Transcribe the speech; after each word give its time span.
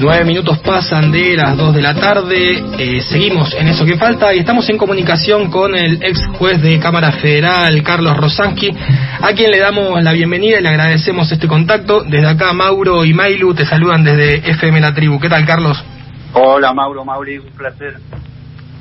9 0.00 0.24
minutos 0.24 0.58
pasan 0.60 1.12
de 1.12 1.36
las 1.36 1.54
2 1.58 1.74
de 1.74 1.82
la 1.82 1.94
tarde, 1.94 2.64
eh, 2.78 3.02
seguimos 3.02 3.52
en 3.52 3.68
eso 3.68 3.84
que 3.84 3.98
falta 3.98 4.34
y 4.34 4.38
estamos 4.38 4.66
en 4.70 4.78
comunicación 4.78 5.50
con 5.50 5.76
el 5.76 6.02
ex 6.02 6.26
juez 6.38 6.62
de 6.62 6.78
Cámara 6.78 7.12
Federal, 7.12 7.82
Carlos 7.82 8.16
Rosansky, 8.16 8.74
a 9.20 9.32
quien 9.34 9.50
le 9.50 9.58
damos 9.58 10.02
la 10.02 10.12
bienvenida 10.12 10.58
y 10.58 10.62
le 10.62 10.70
agradecemos 10.70 11.30
este 11.30 11.46
contacto. 11.46 12.02
Desde 12.02 12.26
acá, 12.26 12.54
Mauro 12.54 13.04
y 13.04 13.12
Mailu 13.12 13.52
te 13.52 13.66
saludan 13.66 14.02
desde 14.02 14.36
FM 14.50 14.80
La 14.80 14.94
Tribu. 14.94 15.20
¿Qué 15.20 15.28
tal, 15.28 15.44
Carlos? 15.44 15.84
Hola, 16.32 16.72
Mauro, 16.72 17.04
Mauri, 17.04 17.36
un 17.36 17.50
placer. 17.50 17.98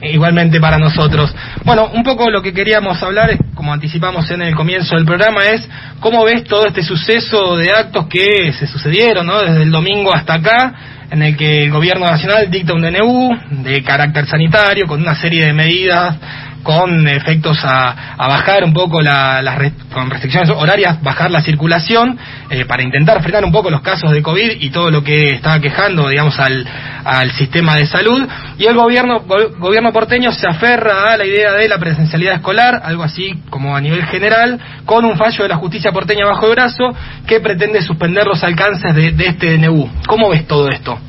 Igualmente 0.02 0.62
para 0.62 0.78
nosotros. 0.78 1.36
Bueno, 1.66 1.90
un 1.94 2.04
poco 2.04 2.30
lo 2.30 2.42
que 2.42 2.54
queríamos 2.54 3.04
hablar, 3.04 3.38
como 3.54 3.74
anticipamos 3.74 4.32
en 4.32 4.42
el 4.42 4.56
comienzo 4.56 4.96
del 4.96 5.04
programa, 5.04 5.44
es 5.44 5.68
cómo 6.00 6.24
ves 6.24 6.46
todo 6.46 6.66
este 6.66 6.82
suceso 6.82 7.58
de 7.58 7.72
actos 7.72 8.08
que 8.08 8.54
se 8.54 8.66
sucedieron, 8.68 9.28
¿no? 9.28 9.42
Desde 9.42 9.64
el 9.64 9.72
domingo 9.72 10.14
hasta 10.14 10.36
acá, 10.36 10.99
en 11.12 11.22
el 11.22 11.36
que 11.36 11.64
el 11.64 11.72
gobierno 11.72 12.06
nacional 12.06 12.50
dicta 12.52 12.74
un 12.74 12.82
DNU 12.82 13.64
de 13.64 13.84
carácter 13.84 14.26
sanitario 14.26 14.86
con 14.88 15.02
una 15.02 15.16
serie 15.16 15.46
de 15.46 15.54
medidas 15.54 16.16
con 16.64 17.08
efectos 17.08 17.60
a, 17.64 18.16
bajar 18.18 18.64
un 18.64 18.74
poco 18.74 19.02
la, 19.02 19.42
las 19.42 19.58
con 19.94 20.10
restricciones 20.10 20.50
horarias, 20.50 21.02
bajar 21.02 21.32
la 21.32 21.42
circulación 21.42 22.18
eh, 22.50 22.66
para 22.66 22.84
intentar 22.84 23.22
frenar 23.24 23.44
un 23.44 23.52
poco 23.52 23.70
los 23.70 23.82
casos 23.82 24.12
de 24.12 24.22
COVID 24.22 24.62
y 24.62 24.70
todo 24.70 24.92
lo 24.92 25.04
que 25.04 25.32
estaba 25.36 25.60
quejando, 25.60 26.08
digamos, 26.10 26.40
al, 26.40 26.66
al 27.04 27.32
sistema 27.32 27.76
de 27.76 27.86
salud. 27.86 28.28
Y 28.58 28.66
el 28.66 28.76
gobierno, 28.76 29.22
gobierno 29.60 29.92
porteño 29.92 30.32
se 30.32 30.48
aferra 30.48 31.14
a 31.14 31.18
la 31.18 31.26
idea 31.26 31.54
de 31.54 31.68
la 31.68 31.78
presencialidad 31.78 32.36
escolar, 32.36 32.82
algo 32.84 33.04
así 33.04 33.36
como 33.50 33.76
a 33.76 33.82
nivel 33.82 34.04
general, 34.06 34.60
con 34.86 35.06
un 35.06 35.18
fallo 35.18 35.44
de 35.44 35.50
la 35.50 35.58
justicia 35.58 35.92
porteña 35.92 36.26
bajo 36.26 36.46
el 36.48 36.52
brazo 36.52 36.96
que 37.26 37.40
pretende 37.40 37.82
suspender 37.82 38.26
los 38.26 38.44
alcances 38.44 38.96
de, 38.96 39.12
de 39.12 39.28
este 39.28 39.58
DNU. 39.58 39.90
¿Cómo 40.08 40.30
ves 40.30 40.48
todo 40.48 40.70
esto? 40.70 41.00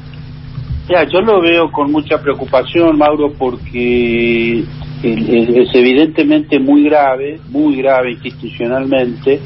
Ya, 0.90 1.04
yo 1.04 1.20
lo 1.20 1.40
veo 1.40 1.70
con 1.70 1.92
mucha 1.92 2.20
preocupación, 2.20 2.98
Mauro, 2.98 3.32
porque 3.38 4.64
es 5.02 5.74
evidentemente 5.74 6.58
muy 6.58 6.84
grave, 6.84 7.40
muy 7.48 7.76
grave 7.76 8.12
institucionalmente, 8.12 9.40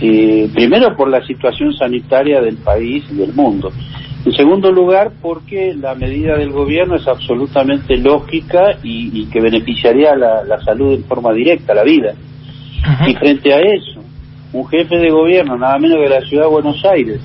eh, 0.00 0.48
primero 0.54 0.94
por 0.96 1.08
la 1.08 1.24
situación 1.26 1.72
sanitaria 1.72 2.40
del 2.40 2.56
país 2.56 3.04
y 3.10 3.16
del 3.16 3.32
mundo. 3.32 3.72
En 4.24 4.32
segundo 4.32 4.70
lugar, 4.70 5.12
porque 5.22 5.74
la 5.74 5.94
medida 5.94 6.36
del 6.36 6.50
gobierno 6.50 6.96
es 6.96 7.06
absolutamente 7.08 7.96
lógica 7.96 8.78
y, 8.82 9.26
que 9.26 9.40
beneficiaría 9.40 10.14
la, 10.16 10.44
la, 10.44 10.60
salud 10.60 10.94
en 10.94 11.04
forma 11.04 11.32
directa, 11.32 11.72
la 11.72 11.84
vida. 11.84 12.12
Y 13.06 13.14
frente 13.14 13.52
a 13.54 13.60
eso, 13.60 14.00
un 14.52 14.66
jefe 14.68 14.96
de 14.96 15.10
gobierno, 15.10 15.56
nada 15.56 15.78
menos 15.78 15.98
que 15.98 16.08
la 16.08 16.20
ciudad 16.22 16.44
de 16.44 16.50
Buenos 16.50 16.84
Aires, 16.84 17.20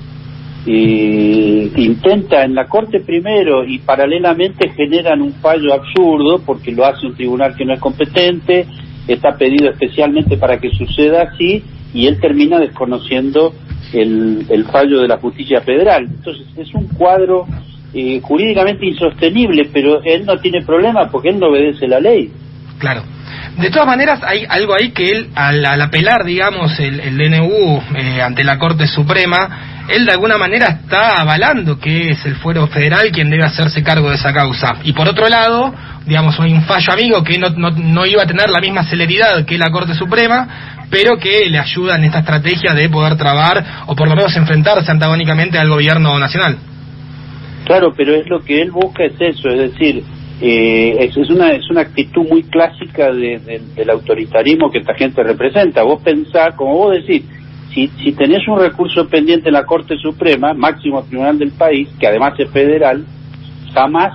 eh, 0.66 1.70
intenta 1.76 2.42
en 2.42 2.54
la 2.54 2.66
Corte 2.66 3.00
primero 3.00 3.64
y 3.64 3.78
paralelamente 3.80 4.70
generan 4.70 5.20
un 5.20 5.34
fallo 5.34 5.74
absurdo 5.74 6.40
porque 6.44 6.72
lo 6.72 6.86
hace 6.86 7.06
un 7.06 7.14
tribunal 7.14 7.54
que 7.54 7.64
no 7.64 7.74
es 7.74 7.80
competente, 7.80 8.66
está 9.06 9.36
pedido 9.36 9.70
especialmente 9.70 10.38
para 10.38 10.58
que 10.58 10.70
suceda 10.70 11.22
así 11.22 11.62
y 11.92 12.06
él 12.06 12.18
termina 12.18 12.58
desconociendo 12.58 13.52
el, 13.92 14.66
fallo 14.72 15.00
de 15.02 15.08
la 15.08 15.18
justicia 15.18 15.60
federal. 15.60 16.06
Entonces 16.10 16.46
es 16.56 16.74
un 16.74 16.88
cuadro 16.88 17.46
eh, 17.92 18.20
jurídicamente 18.22 18.86
insostenible, 18.86 19.68
pero 19.72 20.02
él 20.02 20.24
no 20.24 20.38
tiene 20.38 20.64
problema 20.64 21.10
porque 21.10 21.28
él 21.28 21.38
no 21.38 21.48
obedece 21.48 21.86
la 21.86 22.00
ley. 22.00 22.32
Claro. 22.78 23.02
De 23.58 23.70
todas 23.70 23.86
maneras, 23.86 24.20
hay 24.24 24.44
algo 24.48 24.74
ahí 24.74 24.90
que 24.90 25.10
él, 25.10 25.28
al, 25.36 25.80
apelar, 25.80 26.24
digamos, 26.24 26.78
el, 26.80 26.98
el 26.98 27.16
DNU 27.16 27.82
eh, 27.96 28.20
ante 28.20 28.42
la 28.42 28.58
Corte 28.58 28.88
Suprema, 28.88 29.73
él 29.88 30.06
de 30.06 30.12
alguna 30.12 30.38
manera 30.38 30.80
está 30.82 31.20
avalando 31.20 31.78
que 31.78 32.10
es 32.10 32.24
el 32.24 32.36
fuero 32.36 32.66
federal 32.66 33.10
quien 33.12 33.30
debe 33.30 33.44
hacerse 33.44 33.82
cargo 33.82 34.08
de 34.08 34.16
esa 34.16 34.32
causa. 34.32 34.76
Y 34.84 34.92
por 34.92 35.08
otro 35.08 35.28
lado, 35.28 35.74
digamos, 36.06 36.38
hay 36.40 36.52
un 36.52 36.62
fallo 36.62 36.92
amigo 36.92 37.22
que 37.22 37.38
no, 37.38 37.50
no, 37.50 37.70
no 37.70 38.06
iba 38.06 38.22
a 38.22 38.26
tener 38.26 38.50
la 38.50 38.60
misma 38.60 38.84
celeridad 38.84 39.44
que 39.44 39.58
la 39.58 39.70
Corte 39.70 39.94
Suprema, 39.94 40.86
pero 40.90 41.18
que 41.18 41.46
le 41.50 41.58
ayuda 41.58 41.96
en 41.96 42.04
esta 42.04 42.20
estrategia 42.20 42.72
de 42.72 42.88
poder 42.88 43.16
trabar 43.16 43.64
o 43.86 43.94
por 43.94 44.08
lo 44.08 44.16
menos 44.16 44.36
enfrentarse 44.36 44.90
antagónicamente 44.90 45.58
al 45.58 45.68
gobierno 45.68 46.18
nacional. 46.18 46.56
Claro, 47.64 47.92
pero 47.96 48.14
es 48.14 48.26
lo 48.28 48.40
que 48.40 48.60
él 48.60 48.70
busca 48.70 49.04
es 49.04 49.14
eso, 49.18 49.48
es 49.48 49.72
decir, 49.72 50.04
eh, 50.40 50.96
es, 51.00 51.16
es, 51.16 51.30
una 51.30 51.52
es 51.52 51.68
una 51.70 51.82
actitud 51.82 52.26
muy 52.28 52.42
clásica 52.42 53.10
del 53.12 53.90
autoritarismo 53.90 54.70
que 54.70 54.78
esta 54.78 54.94
gente 54.94 55.22
representa. 55.22 55.82
Vos 55.82 56.02
pensás, 56.02 56.54
como 56.56 56.74
vos 56.74 56.96
decís, 56.96 57.24
si, 57.74 57.88
si 57.88 58.12
tenés 58.12 58.46
un 58.46 58.60
recurso 58.60 59.08
pendiente 59.08 59.48
en 59.48 59.54
la 59.54 59.64
Corte 59.64 59.96
Suprema, 59.98 60.54
máximo 60.54 61.02
tribunal 61.02 61.38
del 61.38 61.52
país, 61.52 61.88
que 61.98 62.06
además 62.06 62.34
es 62.38 62.50
federal, 62.50 63.04
jamás 63.72 64.12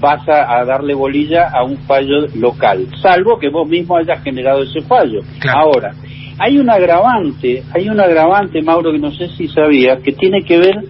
vas 0.00 0.26
a, 0.28 0.64
darle 0.64 0.94
bolilla 0.94 1.50
a 1.50 1.62
un 1.62 1.76
fallo 1.78 2.26
local, 2.34 2.86
salvo 3.02 3.38
que 3.38 3.50
vos 3.50 3.68
mismo 3.68 3.96
hayas 3.96 4.22
generado 4.22 4.62
ese 4.62 4.80
fallo. 4.82 5.20
Ahora, 5.52 5.92
hay 6.38 6.56
un 6.56 6.70
agravante, 6.70 7.62
hay 7.74 7.88
un 7.88 8.00
agravante, 8.00 8.62
Mauro, 8.62 8.92
que 8.92 8.98
no 8.98 9.10
sé 9.10 9.28
si 9.36 9.46
sabías, 9.48 10.00
que 10.00 10.12
tiene 10.12 10.42
que 10.42 10.58
ver, 10.58 10.84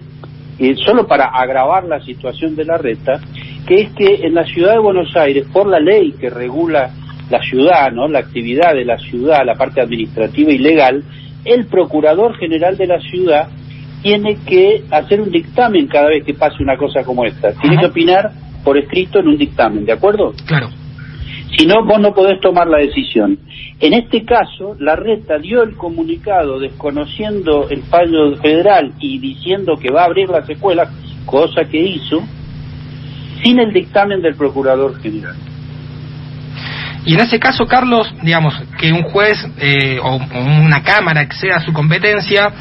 eh, 0.59 0.75
solo 0.85 1.07
para 1.07 1.25
agravar 1.25 1.83
la 1.85 1.99
situación 2.01 2.55
de 2.55 2.63
la 2.63 2.77
reta, 2.77 3.19
que 3.67 3.81
es 3.81 3.93
que 3.93 4.25
en 4.25 4.33
la 4.33 4.45
ciudad 4.45 4.73
de 4.73 4.79
Buenos 4.79 5.13
Aires, 5.15 5.45
por 5.51 5.67
la 5.67 5.79
ley 5.79 6.13
que 6.13 6.29
regula 6.29 6.91
la 7.29 7.41
ciudad, 7.41 7.91
¿no? 7.91 8.07
la 8.07 8.19
actividad 8.19 8.73
de 8.73 8.85
la 8.85 8.97
ciudad, 8.97 9.45
la 9.45 9.55
parte 9.55 9.81
administrativa 9.81 10.51
y 10.51 10.57
legal, 10.57 11.03
el 11.45 11.65
procurador 11.67 12.37
general 12.37 12.77
de 12.77 12.87
la 12.87 12.99
ciudad 12.99 13.49
tiene 14.01 14.37
que 14.45 14.83
hacer 14.91 15.21
un 15.21 15.31
dictamen 15.31 15.87
cada 15.87 16.09
vez 16.09 16.23
que 16.23 16.33
pase 16.33 16.61
una 16.61 16.77
cosa 16.77 17.03
como 17.03 17.25
esta. 17.25 17.53
Tiene 17.53 17.77
que 17.77 17.85
opinar 17.87 18.31
por 18.63 18.77
escrito 18.77 19.19
en 19.19 19.27
un 19.27 19.37
dictamen, 19.37 19.85
¿de 19.85 19.93
acuerdo? 19.93 20.33
Claro. 20.45 20.69
Si 21.57 21.65
no, 21.65 21.85
vos 21.85 21.99
no 21.99 22.13
podés 22.13 22.39
tomar 22.39 22.67
la 22.67 22.77
decisión. 22.77 23.37
En 23.79 23.93
este 23.93 24.23
caso, 24.23 24.75
la 24.79 24.95
reta 24.95 25.37
dio 25.37 25.63
el 25.63 25.75
comunicado 25.75 26.59
desconociendo 26.59 27.67
el 27.69 27.83
fallo 27.83 28.35
federal 28.37 28.93
y 28.99 29.19
diciendo 29.19 29.75
que 29.75 29.91
va 29.91 30.03
a 30.03 30.05
abrir 30.05 30.29
las 30.29 30.49
escuelas, 30.49 30.89
cosa 31.25 31.65
que 31.65 31.79
hizo, 31.79 32.21
sin 33.43 33.59
el 33.59 33.73
dictamen 33.73 34.21
del 34.21 34.35
procurador 34.35 34.99
general. 35.01 35.35
Y 37.05 37.15
en 37.15 37.21
ese 37.21 37.39
caso, 37.39 37.65
Carlos, 37.65 38.13
digamos, 38.21 38.53
que 38.77 38.91
un 38.91 39.03
juez 39.03 39.37
eh, 39.57 39.99
o, 40.01 40.15
una 40.15 40.83
cámara 40.83 41.21
exceda 41.21 41.59
su 41.59 41.73
competencia, 41.73 42.51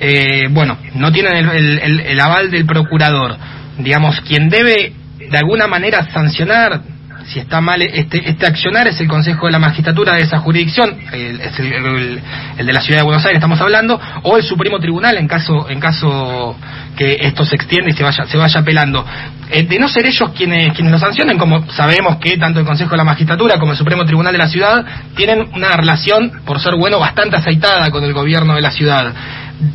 eh, 0.00 0.48
bueno, 0.50 0.76
no 0.94 1.10
tienen 1.12 1.48
el, 1.48 2.00
el, 2.00 2.20
aval 2.20 2.50
del 2.50 2.66
procurador. 2.66 3.36
Digamos, 3.78 4.20
quien 4.20 4.48
debe 4.48 4.92
de 5.18 5.38
alguna 5.38 5.66
manera 5.66 6.10
sancionar 6.12 6.82
si 7.28 7.40
está 7.40 7.60
mal 7.60 7.82
este, 7.82 8.28
este 8.28 8.46
accionar 8.46 8.86
es 8.86 9.00
el 9.00 9.08
Consejo 9.08 9.46
de 9.46 9.52
la 9.52 9.58
Magistratura 9.58 10.14
de 10.14 10.22
esa 10.22 10.38
jurisdicción, 10.38 10.96
el, 11.12 11.40
el, 11.40 12.66
de 12.66 12.72
la 12.72 12.80
Ciudad 12.80 13.00
de 13.00 13.04
Buenos 13.04 13.24
Aires 13.24 13.38
estamos 13.38 13.60
hablando, 13.60 14.00
o 14.22 14.36
el 14.36 14.42
Supremo 14.42 14.78
Tribunal 14.78 15.16
en 15.16 15.26
caso 15.26 15.68
en 15.68 15.80
caso 15.80 16.56
que 16.96 17.18
esto 17.20 17.44
se 17.44 17.56
extienda 17.56 17.90
y 17.90 17.94
se 17.94 18.02
vaya 18.02 18.26
se 18.26 18.36
vaya 18.36 18.60
apelando. 18.60 19.04
Eh, 19.50 19.64
de 19.64 19.78
no 19.78 19.88
ser 19.88 20.06
ellos 20.06 20.30
quienes 20.36 20.72
quienes 20.72 20.92
lo 20.92 20.98
sancionen, 20.98 21.36
como 21.38 21.68
sabemos 21.72 22.16
que 22.16 22.36
tanto 22.38 22.60
el 22.60 22.66
Consejo 22.66 22.92
de 22.92 22.98
la 22.98 23.04
Magistratura 23.04 23.58
como 23.58 23.72
el 23.72 23.78
Supremo 23.78 24.04
Tribunal 24.04 24.32
de 24.32 24.38
la 24.38 24.48
Ciudad 24.48 24.84
tienen 25.16 25.48
una 25.54 25.76
relación, 25.76 26.42
por 26.44 26.60
ser 26.60 26.76
bueno, 26.76 26.98
bastante 26.98 27.36
aceitada 27.36 27.90
con 27.90 28.04
el 28.04 28.12
gobierno 28.12 28.54
de 28.54 28.60
la 28.60 28.70
ciudad. 28.70 29.12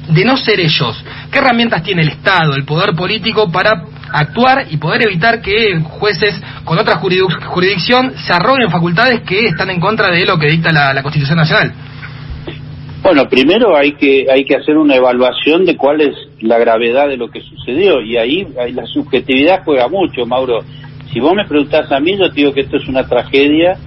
De 0.10 0.24
no 0.24 0.38
ser 0.38 0.60
ellos, 0.60 1.04
¿qué 1.32 1.40
herramientas 1.40 1.82
tiene 1.82 2.04
el 2.04 2.10
Estado, 2.10 2.56
el 2.56 2.66
poder 2.66 2.96
político 2.96 3.52
para 3.52 3.84
actuar 4.12 4.66
y 4.70 4.78
poder 4.78 5.04
evitar 5.04 5.42
que 5.42 5.80
jueces 5.82 6.42
con 6.64 6.78
otra 6.78 6.98
jurisdicción 6.98 8.14
se 8.16 8.34
arroguen 8.34 8.70
facultades 8.70 9.22
que 9.22 9.46
están 9.48 9.70
en 9.70 9.80
contra 9.80 10.10
de 10.10 10.26
lo 10.26 10.38
que 10.38 10.48
dicta 10.48 10.72
la, 10.72 11.02
Constitución 11.02 11.38
Nacional. 11.38 11.74
Bueno, 13.02 13.28
primero 13.28 13.76
hay 13.76 13.94
que 13.94 14.28
hay 14.32 14.46
que 14.46 14.56
hacer 14.56 14.78
una 14.78 14.96
evaluación 14.96 15.66
de 15.66 15.76
cuál 15.76 16.02
es 16.02 16.16
la 16.42 16.60
gravedad 16.60 17.08
de 17.08 17.18
lo 17.18 17.30
que 17.30 17.42
sucedió 17.42 18.00
y 18.02 18.18
ahí, 18.18 18.48
la 18.74 18.86
subjetividad 18.86 19.64
juega 19.66 19.88
mucho, 19.88 20.26
Mauro. 20.26 20.60
Si 21.12 21.20
vos 21.20 21.34
me 21.34 21.48
preguntás 21.48 21.92
a 21.92 22.00
mí, 22.00 22.18
yo 22.18 22.30
te 22.30 22.36
digo 22.36 22.54
que 22.54 22.62
esto 22.62 22.78
es 22.78 22.88
una 22.88 23.08
tragedia 23.08 23.78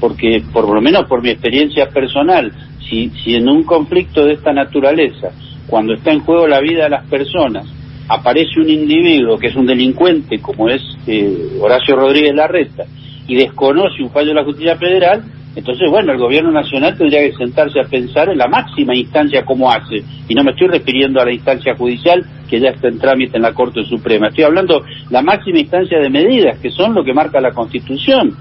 porque 0.00 0.42
por 0.52 0.68
lo 0.68 0.80
menos 0.80 1.04
por 1.04 1.22
mi 1.22 1.30
experiencia 1.30 1.88
personal, 1.88 2.52
si, 2.88 3.10
si 3.22 3.36
en 3.36 3.48
un 3.48 3.62
conflicto 3.62 4.24
de 4.24 4.34
esta 4.34 4.52
naturaleza, 4.52 5.30
cuando 5.66 5.94
está 5.94 6.12
en 6.12 6.20
juego 6.20 6.46
la 6.46 6.60
vida 6.60 6.84
de 6.84 6.90
las 6.90 7.06
personas, 7.08 7.66
aparece 8.08 8.60
un 8.60 8.68
individuo 8.68 9.38
que 9.38 9.48
es 9.48 9.56
un 9.56 9.66
delincuente 9.66 10.40
como 10.40 10.68
es 10.68 10.82
eh, 11.06 11.58
Horacio 11.60 11.96
Rodríguez 11.96 12.34
Larreta 12.34 12.84
y 13.26 13.36
desconoce 13.36 14.02
un 14.02 14.10
fallo 14.10 14.28
de 14.28 14.34
la 14.34 14.44
justicia 14.44 14.76
federal, 14.76 15.24
entonces, 15.56 15.88
bueno, 15.88 16.12
el 16.12 16.18
gobierno 16.18 16.50
nacional 16.50 16.96
tendría 16.98 17.20
que 17.20 17.36
sentarse 17.36 17.78
a 17.78 17.84
pensar 17.84 18.28
en 18.28 18.38
la 18.38 18.48
máxima 18.48 18.94
instancia 18.94 19.44
cómo 19.44 19.70
hace. 19.70 20.02
Y 20.28 20.34
no 20.34 20.42
me 20.42 20.50
estoy 20.50 20.66
refiriendo 20.66 21.20
a 21.20 21.24
la 21.24 21.32
instancia 21.32 21.76
judicial 21.76 22.24
que 22.48 22.58
ya 22.58 22.70
está 22.70 22.88
en 22.88 22.98
trámite 22.98 23.36
en 23.36 23.42
la 23.42 23.54
Corte 23.54 23.84
Suprema. 23.84 24.28
Estoy 24.28 24.44
hablando 24.44 24.82
la 25.10 25.22
máxima 25.22 25.60
instancia 25.60 26.00
de 26.00 26.10
medidas, 26.10 26.58
que 26.58 26.70
son 26.70 26.94
lo 26.94 27.04
que 27.04 27.14
marca 27.14 27.40
la 27.40 27.52
Constitución. 27.52 28.36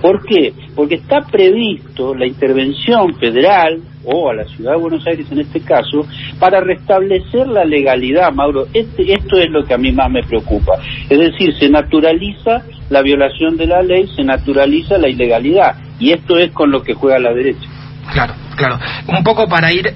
¿Por 0.00 0.24
qué? 0.24 0.52
Porque 0.76 0.94
está 0.94 1.22
previsto 1.22 2.14
la 2.14 2.26
intervención 2.26 3.14
federal 3.14 3.80
o 4.04 4.30
a 4.30 4.34
la 4.34 4.44
ciudad 4.44 4.72
de 4.72 4.78
Buenos 4.78 5.06
Aires 5.06 5.26
en 5.30 5.40
este 5.40 5.60
caso 5.60 6.06
para 6.38 6.60
restablecer 6.60 7.46
la 7.48 7.64
legalidad, 7.64 8.32
Mauro. 8.32 8.66
Este, 8.72 9.12
esto 9.12 9.38
es 9.38 9.50
lo 9.50 9.64
que 9.64 9.74
a 9.74 9.78
mí 9.78 9.92
más 9.92 10.10
me 10.10 10.22
preocupa. 10.22 10.78
Es 11.08 11.18
decir, 11.18 11.54
se 11.58 11.68
naturaliza 11.68 12.62
la 12.90 13.02
violación 13.02 13.56
de 13.56 13.66
la 13.66 13.82
ley, 13.82 14.08
se 14.14 14.22
naturaliza 14.22 14.98
la 14.98 15.08
ilegalidad 15.08 15.76
y 15.98 16.12
esto 16.12 16.38
es 16.38 16.52
con 16.52 16.70
lo 16.70 16.82
que 16.82 16.94
juega 16.94 17.18
la 17.18 17.32
derecha. 17.32 17.68
Claro, 18.12 18.34
claro. 18.56 18.78
Un 19.08 19.22
poco 19.22 19.48
para 19.48 19.72
ir 19.72 19.94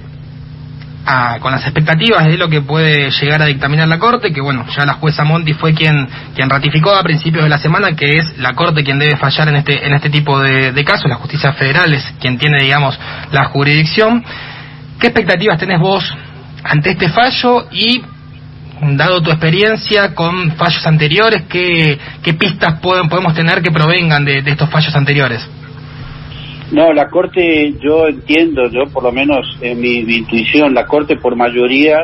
con 1.39 1.53
las 1.53 1.63
expectativas 1.63 2.25
de 2.25 2.37
lo 2.37 2.49
que 2.49 2.61
puede 2.61 3.09
llegar 3.11 3.41
a 3.41 3.45
dictaminar 3.45 3.87
la 3.87 3.97
Corte, 3.97 4.33
que 4.33 4.41
bueno, 4.41 4.65
ya 4.75 4.85
la 4.85 4.93
jueza 4.93 5.23
Monti 5.23 5.53
fue 5.53 5.73
quien, 5.73 6.07
quien 6.35 6.49
ratificó 6.49 6.93
a 6.93 7.01
principios 7.01 7.43
de 7.43 7.49
la 7.49 7.57
semana 7.57 7.95
que 7.95 8.17
es 8.17 8.37
la 8.37 8.53
Corte 8.53 8.83
quien 8.83 8.99
debe 8.99 9.15
fallar 9.15 9.47
en 9.47 9.55
este, 9.55 9.85
en 9.85 9.93
este 9.93 10.09
tipo 10.09 10.39
de, 10.39 10.83
casos, 10.83 11.09
la 11.09 11.15
justicia 11.15 11.53
federal 11.53 11.93
es 11.93 12.03
quien 12.19 12.37
tiene, 12.37 12.61
digamos, 12.61 12.99
la 13.31 13.45
jurisdicción. 13.45 14.23
¿Qué 14.99 15.07
expectativas 15.07 15.57
tenés 15.57 15.79
vos 15.79 16.03
ante 16.63 16.91
este 16.91 17.09
fallo 17.09 17.67
y 17.71 18.03
dado 18.81 19.21
tu 19.21 19.31
experiencia 19.31 20.13
con 20.13 20.51
fallos 20.51 20.85
anteriores, 20.85 21.43
¿qué, 21.47 21.97
qué 22.21 22.33
pistas 22.33 22.79
podemos 22.79 23.33
tener 23.33 23.61
que 23.61 23.71
provengan 23.71 24.25
de 24.25 24.43
estos 24.45 24.69
fallos 24.69 24.93
anteriores? 24.95 25.47
No, 26.71 26.91
la 26.91 27.07
Corte, 27.09 27.75
yo 27.81 28.07
entiendo, 28.07 28.69
yo 28.69 28.91
por 28.91 29.03
lo 29.03 29.11
menos 29.11 29.57
en 29.61 29.79
mi, 29.79 29.99
intuición, 29.99 30.73
la 30.73 30.85
Corte 30.85 31.15
por 31.15 31.35
mayoría 31.35 31.99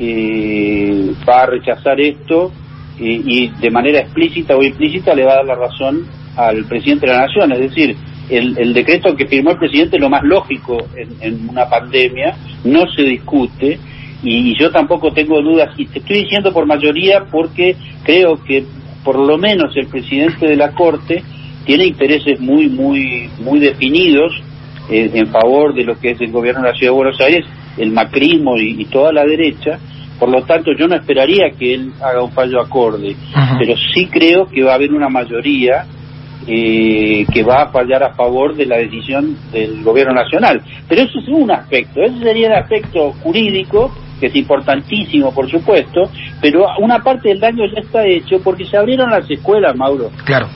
eh, 0.00 1.12
va 1.28 1.42
a 1.42 1.46
rechazar 1.46 2.00
esto 2.00 2.52
y, 2.98 3.48
de 3.48 3.70
manera 3.70 4.00
explícita 4.00 4.56
o 4.56 4.62
implícita 4.62 5.14
le 5.14 5.24
va 5.24 5.32
a 5.32 5.36
dar 5.36 5.46
la 5.46 5.54
razón 5.54 6.06
al 6.36 6.64
presidente 6.64 7.06
de 7.06 7.12
la 7.12 7.26
Nación. 7.26 7.52
Es 7.52 7.60
decir, 7.60 7.96
el, 8.30 8.72
decreto 8.72 9.14
que 9.14 9.26
firmó 9.26 9.50
el 9.50 9.58
presidente 9.58 9.96
es 9.96 10.02
lo 10.02 10.10
más 10.10 10.24
lógico 10.24 10.78
en, 11.20 11.48
una 11.48 11.68
pandemia, 11.68 12.36
no 12.64 12.86
se 12.90 13.02
discute 13.02 13.78
y, 14.24 14.58
yo 14.58 14.70
tampoco 14.72 15.12
tengo 15.12 15.40
dudas. 15.40 15.70
Y 15.76 15.86
te 15.86 16.00
estoy 16.00 16.22
diciendo 16.22 16.52
por 16.52 16.66
mayoría 16.66 17.26
porque 17.30 17.76
creo 18.02 18.42
que 18.42 18.64
por 19.04 19.18
lo 19.18 19.38
menos 19.38 19.76
el 19.76 19.86
presidente 19.86 20.48
de 20.48 20.56
la 20.56 20.72
Corte 20.72 21.22
tiene 21.64 21.86
intereses 21.86 22.40
muy, 22.40 22.68
muy, 22.68 23.30
muy 23.38 23.58
definidos 23.58 24.32
eh, 24.88 25.10
en 25.14 25.28
favor 25.28 25.74
de 25.74 25.84
lo 25.84 25.98
que 25.98 26.10
es 26.10 26.20
el 26.20 26.30
gobierno 26.30 26.62
de 26.62 26.68
la 26.68 26.74
Ciudad 26.74 26.92
de 26.92 26.96
Buenos 26.96 27.20
Aires, 27.20 27.44
el 27.78 27.90
macrismo 27.90 28.56
y, 28.58 28.84
toda 28.86 29.12
la 29.12 29.24
derecha. 29.24 29.78
Por 30.18 30.28
lo 30.28 30.42
tanto, 30.42 30.72
yo 30.78 30.86
no 30.86 30.94
esperaría 30.94 31.50
que 31.58 31.74
él 31.74 31.92
haga 32.00 32.22
un 32.22 32.30
fallo 32.32 32.60
acorde, 32.60 33.16
pero 33.58 33.74
sí 33.94 34.06
creo 34.06 34.46
que 34.46 34.62
va 34.62 34.72
a 34.72 34.74
haber 34.76 34.92
una 34.92 35.08
mayoría 35.08 35.86
eh, 36.46 37.26
que 37.32 37.42
va 37.42 37.62
a 37.62 37.68
fallar 37.70 38.04
a 38.04 38.14
favor 38.14 38.54
de 38.54 38.66
la 38.66 38.76
decisión 38.76 39.36
del 39.50 39.82
gobierno 39.82 40.14
nacional. 40.14 40.62
Pero 40.88 41.02
eso 41.02 41.18
es 41.18 41.28
un 41.28 41.50
aspecto, 41.50 42.00
ese 42.02 42.18
sería 42.18 42.46
el 42.48 42.54
aspecto 42.54 43.12
jurídico, 43.22 43.92
que 44.20 44.26
es 44.26 44.36
importantísimo, 44.36 45.34
por 45.34 45.50
supuesto, 45.50 46.02
pero 46.40 46.66
una 46.78 47.00
parte 47.00 47.30
del 47.30 47.40
daño 47.40 47.64
ya 47.74 47.80
está 47.80 48.06
hecho 48.06 48.40
porque 48.44 48.66
se 48.66 48.76
abrieron 48.76 49.10
las 49.10 49.28
escuelas, 49.28 49.74
Mauro. 49.74 50.10
Claro 50.24 50.46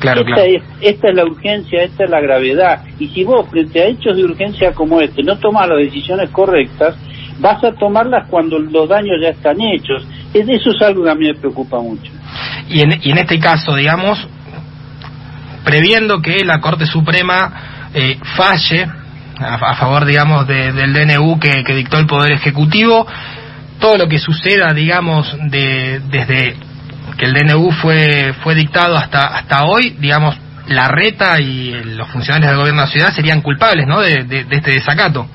esta, 0.00 0.44
Es, 0.44 0.62
esta 0.80 1.08
es 1.08 1.14
la 1.14 1.24
urgencia, 1.24 1.82
esta 1.82 2.04
es 2.04 2.10
la 2.10 2.20
gravedad. 2.20 2.82
Y 2.98 3.08
si 3.08 3.24
vos, 3.24 3.48
frente 3.50 3.82
a 3.82 3.86
hechos 3.86 4.16
de 4.16 4.24
urgencia 4.24 4.72
como 4.72 5.00
este, 5.00 5.22
no 5.22 5.38
tomas 5.38 5.68
las 5.68 5.78
decisiones 5.78 6.30
correctas, 6.30 6.96
vas 7.40 7.62
a 7.64 7.72
tomarlas 7.72 8.28
cuando 8.28 8.58
los 8.58 8.88
daños 8.88 9.16
ya 9.22 9.30
están 9.30 9.56
hechos. 9.60 10.06
Eso 10.32 10.70
es 10.70 10.82
algo 10.82 11.04
que 11.04 11.10
a 11.10 11.14
mí 11.14 11.26
me 11.26 11.34
preocupa 11.34 11.80
mucho. 11.80 12.10
Y 12.68 12.80
en, 12.80 13.00
y 13.02 13.10
en 13.10 13.18
este 13.18 13.38
caso, 13.38 13.74
digamos, 13.74 14.26
previendo 15.64 16.20
que 16.20 16.44
la 16.44 16.60
Corte 16.60 16.86
Suprema 16.86 17.90
eh, 17.94 18.18
falle 18.36 18.86
a, 19.40 19.74
favor, 19.76 20.04
digamos, 20.04 20.46
del 20.46 20.92
DNU 20.92 21.38
que, 21.38 21.62
que 21.64 21.74
dictó 21.74 21.98
el 21.98 22.06
Poder 22.06 22.32
Ejecutivo, 22.32 23.06
todo 23.78 23.96
lo 23.96 24.08
que 24.08 24.18
suceda, 24.18 24.72
digamos, 24.74 25.32
de, 25.50 26.00
desde 26.10 26.56
que 27.18 27.26
el 27.26 27.34
DNU 27.34 27.70
fue, 27.82 28.32
fue 28.44 28.54
dictado 28.54 28.96
hasta, 28.96 29.26
hasta 29.26 29.66
hoy, 29.66 29.96
digamos, 29.98 30.36
la 30.68 30.88
reta 30.88 31.40
y 31.40 31.72
los 31.96 32.08
funcionarios 32.08 32.50
del 32.50 32.58
gobierno 32.58 32.82
de 32.82 32.86
la 32.86 32.92
ciudad 32.92 33.12
serían 33.14 33.42
culpables 33.42 33.86
¿no? 33.86 34.00
de, 34.00 34.44
este 34.50 34.70
desacato. 34.70 35.26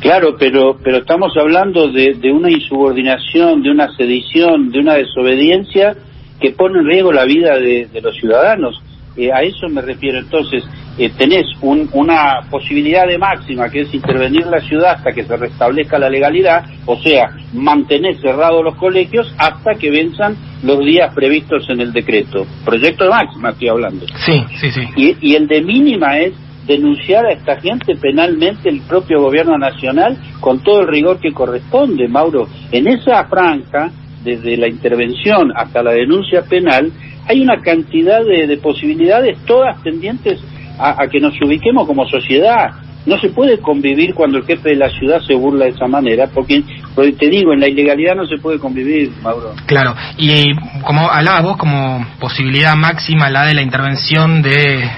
Claro, 0.00 0.36
pero, 0.38 0.78
pero 0.82 0.98
estamos 0.98 1.36
hablando 1.36 1.88
de, 1.88 2.14
de, 2.14 2.32
una 2.32 2.50
insubordinación, 2.50 3.62
de 3.62 3.70
una 3.70 3.88
sedición, 3.96 4.70
de 4.70 4.80
una 4.80 4.94
desobediencia 4.94 5.94
que 6.40 6.50
pone 6.50 6.78
en 6.80 6.86
riesgo 6.86 7.12
la 7.12 7.24
vida 7.24 7.58
de, 7.58 7.86
de 7.92 8.00
los 8.00 8.16
ciudadanos. 8.16 8.82
Eh, 9.16 9.30
a 9.32 9.42
eso 9.42 9.68
me 9.68 9.80
refiero. 9.80 10.18
Entonces, 10.18 10.64
eh, 10.96 11.10
tenés 11.16 11.46
una 11.60 12.40
posibilidad 12.50 13.06
de 13.06 13.18
máxima, 13.18 13.68
que 13.68 13.80
es 13.82 13.94
intervenir 13.94 14.46
la 14.46 14.60
ciudad 14.60 14.92
hasta 14.96 15.12
que 15.12 15.24
se 15.24 15.36
restablezca 15.36 15.98
la 15.98 16.08
legalidad, 16.08 16.64
o 16.86 16.96
sea, 16.96 17.30
mantener 17.52 18.20
cerrados 18.20 18.62
los 18.62 18.76
colegios 18.76 19.34
hasta 19.38 19.74
que 19.74 19.90
venzan 19.90 20.36
los 20.62 20.78
días 20.80 21.12
previstos 21.14 21.68
en 21.68 21.80
el 21.80 21.92
decreto. 21.92 22.46
Proyecto 22.64 23.04
de 23.04 23.10
máxima 23.10 23.50
estoy 23.50 23.68
hablando. 23.68 24.06
Sí, 24.24 24.44
sí, 24.60 24.70
sí. 24.70 24.80
Y, 24.96 25.30
y 25.30 25.34
el 25.34 25.46
de 25.48 25.62
mínima 25.62 26.18
es 26.18 26.32
denunciar 26.66 27.26
a 27.26 27.32
esta 27.32 27.60
gente 27.60 27.94
penalmente 27.96 28.68
el 28.68 28.80
propio 28.82 29.20
gobierno 29.20 29.58
nacional 29.58 30.16
con 30.40 30.60
todo 30.60 30.82
el 30.82 30.88
rigor 30.88 31.20
que 31.20 31.32
corresponde, 31.32 32.08
Mauro. 32.08 32.48
En 32.72 32.86
esa 32.86 33.24
franja, 33.24 33.90
desde 34.22 34.56
la 34.56 34.68
intervención 34.68 35.52
hasta 35.54 35.82
la 35.82 35.92
denuncia 35.92 36.42
penal, 36.42 36.90
hay 37.26 37.40
una 37.40 37.60
cantidad 37.60 38.24
de, 38.24 38.56
posibilidades, 38.58 39.38
todas 39.46 39.82
tendientes 39.82 40.40
a, 40.78 41.06
que 41.08 41.20
nos 41.20 41.34
ubiquemos 41.40 41.86
como 41.86 42.06
sociedad. 42.06 42.70
No 43.06 43.18
se 43.18 43.28
puede 43.28 43.58
convivir 43.58 44.14
cuando 44.14 44.38
el 44.38 44.44
jefe 44.44 44.70
de 44.70 44.76
la 44.76 44.88
ciudad 44.88 45.20
se 45.20 45.34
burla 45.34 45.66
de 45.66 45.72
esa 45.72 45.86
manera, 45.86 46.26
porque, 46.32 46.62
te 46.96 47.28
digo, 47.28 47.52
en 47.52 47.60
la 47.60 47.68
ilegalidad 47.68 48.16
no 48.16 48.26
se 48.26 48.38
puede 48.38 48.58
convivir, 48.58 49.10
Mauro. 49.22 49.52
Claro, 49.66 49.94
y 50.16 50.54
como 50.82 51.10
hablabas 51.10 51.42
vos, 51.42 51.56
como 51.58 52.06
posibilidad 52.18 52.74
máxima 52.76 53.28
la 53.28 53.44
de 53.44 53.54
la 53.54 53.60
intervención 53.60 54.40
de 54.40 54.88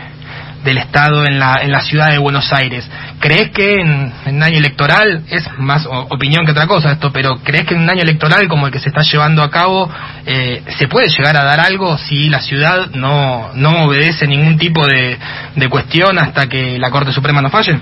del 0.67 0.79
Estado 0.79 1.25
en 1.25 1.39
la, 1.39 1.63
en 1.63 1.71
la 1.71 1.81
ciudad 1.81 2.11
de 2.11 2.19
Buenos 2.19 2.53
Aires. 2.53 2.91
¿Crees 3.21 3.51
que 3.53 3.75
en, 3.75 4.13
un 4.27 4.43
año 4.43 4.59
electoral, 4.59 5.23
es 5.31 5.49
más 5.59 5.87
opinión 5.87 6.45
que 6.45 6.51
otra 6.51 6.67
cosa 6.67 6.93
esto, 6.93 7.11
pero 7.13 7.39
crees 7.43 7.65
que 7.65 7.75
en 7.75 7.83
un 7.83 7.89
año 7.89 8.03
electoral 8.03 8.49
como 8.49 8.67
el 8.67 8.73
que 8.73 8.81
se 8.81 8.89
está 8.89 9.03
llevando 9.03 9.43
a 9.43 9.51
cabo, 9.51 9.89
eh, 10.27 10.63
se 10.79 10.89
puede 10.89 11.09
llegar 11.09 11.37
a 11.37 11.45
dar 11.45 11.61
algo 11.61 11.97
si 11.97 12.29
la 12.29 12.41
ciudad 12.41 12.91
no, 12.95 13.55
no 13.55 13.87
obedece 13.87 14.27
ningún 14.27 14.59
tipo 14.59 14.87
de, 14.87 15.17
de 15.55 15.69
cuestión 15.69 16.19
hasta 16.19 16.49
que 16.49 16.79
la 16.79 16.91
Corte 16.91 17.13
Suprema 17.13 17.41
no 17.41 17.49
falle? 17.49 17.79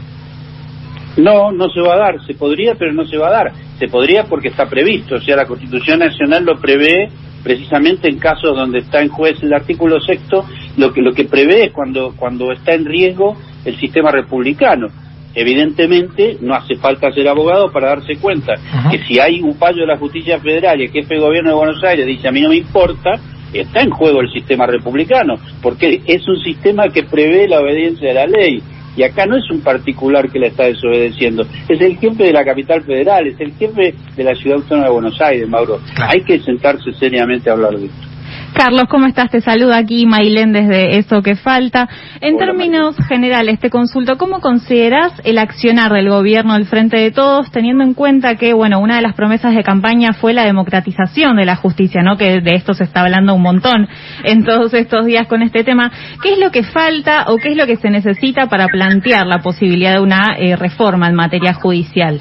No, 1.17 1.53
no 1.53 1.69
se 1.71 1.81
va 1.81 1.95
a 1.95 1.99
dar. 1.99 2.15
Se 2.27 2.35
podría, 2.35 2.75
pero 2.75 2.93
no 2.93 3.05
se 3.07 3.17
va 3.17 3.29
a 3.29 3.31
dar. 3.31 3.53
Se 3.79 3.89
podría 3.89 4.25
porque 4.25 4.49
está 4.49 4.67
previsto. 4.67 5.17
O 5.17 5.21
sea, 5.21 5.37
la 5.37 5.47
Constitución 5.47 6.01
Nacional 6.01 6.45
lo 6.45 6.61
prevé 6.61 7.09
precisamente 7.45 8.09
en 8.09 8.19
casos 8.19 8.57
donde 8.57 8.79
está 8.79 9.03
en 9.03 9.11
juez 9.11 9.41
el 9.43 9.53
artículo 9.53 10.01
sexto, 10.01 10.47
lo 10.77 10.93
que, 10.93 11.03
lo 11.03 11.13
que 11.13 11.25
prevé 11.25 11.67
es 11.67 11.73
cuando, 11.73 12.15
cuando 12.17 12.53
está 12.53 12.75
en 12.75 12.85
riesgo 12.85 13.37
el 13.65 13.79
sistema 13.79 14.11
republicano. 14.11 14.89
Evidentemente, 15.35 16.39
no 16.41 16.55
hace 16.55 16.77
falta 16.77 17.11
ser 17.11 17.29
abogado 17.29 17.73
para 17.73 17.89
darse 17.89 18.17
cuenta 18.17 18.55
que 18.91 18.99
si 19.05 19.19
hay 19.19 19.43
un 19.43 19.55
fallo 19.57 19.81
de 19.81 19.89
la 19.89 19.97
justicia 19.97 20.39
federal 20.39 20.81
y 20.81 20.85
el 20.85 20.91
jefe 20.91 21.15
de 21.15 21.21
gobierno 21.21 21.51
de 21.51 21.57
Buenos 21.57 21.83
Aires 21.83 22.07
dice 22.07 22.29
a 22.29 22.33
mí 22.33 22.41
no 22.41 22.51
me 22.51 22.57
importa, 22.57 23.19
está 23.53 23.81
en 23.81 23.91
juego 23.91 24.21
el 24.21 24.31
sistema 24.31 24.67
republicano, 24.67 25.35
porque 25.61 26.03
es 26.07 26.27
un 26.29 26.39
sistema 26.39 26.89
que 26.89 27.03
prevé 27.03 27.49
la 27.49 27.61
obediencia 27.61 28.09
de 28.09 28.15
la 28.15 28.27
ley. 28.27 28.63
Y 28.97 29.03
acá 29.03 29.27
no 29.27 29.37
es 29.37 29.51
un 29.51 29.61
particular 29.61 30.31
que 30.31 30.39
la 30.39 30.47
está 30.47 30.67
desobedeciendo, 30.67 31.45
es 31.69 31.81
el 31.81 31.97
jefe 31.99 32.23
de 32.23 32.33
la 32.33 32.45
capital 32.45 32.83
federal, 32.83 33.27
es 33.27 33.41
el 33.41 33.53
jefe 33.55 33.93
de 34.17 34.25
la 34.25 34.37
ciudad 34.37 34.59
autónoma 34.59 34.87
de 34.87 34.93
Buenos 34.93 35.21
Aires, 35.21 35.49
Mauro. 35.49 35.81
Hay 35.97 36.23
que 36.23 36.39
sentarse 36.39 36.93
seriamente 36.93 37.51
a 37.51 37.55
hablar 37.55 37.77
de 37.77 37.87
esto. 37.87 38.14
Carlos, 38.55 38.85
¿cómo 38.89 39.07
estás? 39.07 39.31
Te 39.31 39.41
saluda 39.41 39.79
aquí 39.79 40.07
Mailén 40.07 40.53
desde 40.53 40.97
Eso 40.99 41.23
que 41.23 41.35
Falta. 41.35 41.89
En 42.21 42.39
términos 42.39 42.97
generales, 43.09 43.59
te 43.59 43.69
consulto, 43.69 44.17
¿cómo 44.17 44.41
consideras 44.41 45.13
el 45.25 45.39
accionar 45.39 45.93
del 45.93 46.09
gobierno 46.09 46.53
al 46.53 46.67
frente 46.67 46.97
de 46.97 47.11
todos, 47.11 47.51
teniendo 47.51 47.83
en 47.83 47.95
cuenta 47.95 48.37
que, 48.37 48.55
bueno, 48.55 48.79
una 48.79 48.97
de 48.97 49.03
las 49.03 49.15
promesas 49.15 49.57
de 49.57 49.65
campaña 49.65 50.13
fue 50.13 50.33
la 50.35 50.45
democratización 50.45 51.37
de 51.37 51.45
la 51.45 51.57
justicia, 51.57 52.03
¿no? 52.03 52.17
Que 52.17 52.41
de 52.41 52.55
esto 52.55 52.75
se 52.75 52.85
está 52.85 53.01
hablando 53.01 53.35
un 53.35 53.43
montón 53.43 53.89
en 54.23 54.45
todos 54.45 54.73
estos 54.73 55.05
días 55.05 55.27
con 55.27 55.43
este 55.43 55.65
tema. 55.65 55.91
¿Qué 56.23 56.35
es 56.35 56.39
lo 56.39 56.53
que 56.53 56.63
falta 56.63 57.25
o 57.27 57.39
qué 57.39 57.51
es 57.51 57.57
lo 57.57 57.67
que 57.67 57.77
se 57.77 57.91
necesita 57.91 58.47
para 58.47 58.69
plantear 58.69 59.27
la 59.27 59.39
posibilidad 59.39 59.95
de 59.95 60.01
una 60.01 60.37
eh, 60.39 60.55
reforma 60.55 61.09
en 61.09 61.17
materia 61.17 61.55
judicial? 61.55 62.21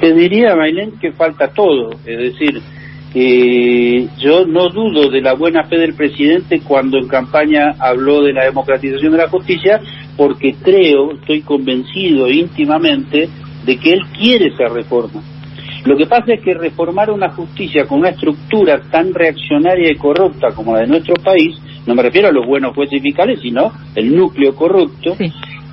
Te 0.00 0.14
diría, 0.14 0.56
Mailén, 0.56 0.98
que 0.98 1.12
falta 1.12 1.48
todo, 1.48 1.90
es 2.06 2.18
decir, 2.18 2.62
eh, 3.14 4.06
yo 4.18 4.44
no 4.46 4.68
dudo 4.68 5.10
de 5.10 5.22
la 5.22 5.34
buena 5.34 5.64
fe 5.64 5.78
del 5.78 5.94
presidente 5.94 6.60
cuando 6.60 6.98
en 6.98 7.08
campaña 7.08 7.74
habló 7.78 8.22
de 8.22 8.34
la 8.34 8.44
democratización 8.44 9.12
de 9.12 9.18
la 9.18 9.28
justicia, 9.28 9.80
porque 10.16 10.54
creo, 10.62 11.12
estoy 11.12 11.40
convencido 11.40 12.28
íntimamente 12.28 13.28
de 13.64 13.76
que 13.78 13.92
él 13.92 14.00
quiere 14.18 14.48
esa 14.48 14.72
reforma. 14.72 15.22
Lo 15.84 15.96
que 15.96 16.06
pasa 16.06 16.34
es 16.34 16.40
que 16.42 16.54
reformar 16.54 17.10
una 17.10 17.30
justicia 17.30 17.86
con 17.86 18.00
una 18.00 18.10
estructura 18.10 18.80
tan 18.90 19.14
reaccionaria 19.14 19.90
y 19.90 19.96
corrupta 19.96 20.48
como 20.54 20.74
la 20.74 20.80
de 20.80 20.88
nuestro 20.88 21.14
país, 21.14 21.56
no 21.86 21.94
me 21.94 22.02
refiero 22.02 22.28
a 22.28 22.32
los 22.32 22.46
buenos 22.46 22.74
jueces 22.74 23.00
fiscales, 23.00 23.40
sino 23.40 23.72
el 23.94 24.14
núcleo 24.14 24.54
corrupto, 24.54 25.16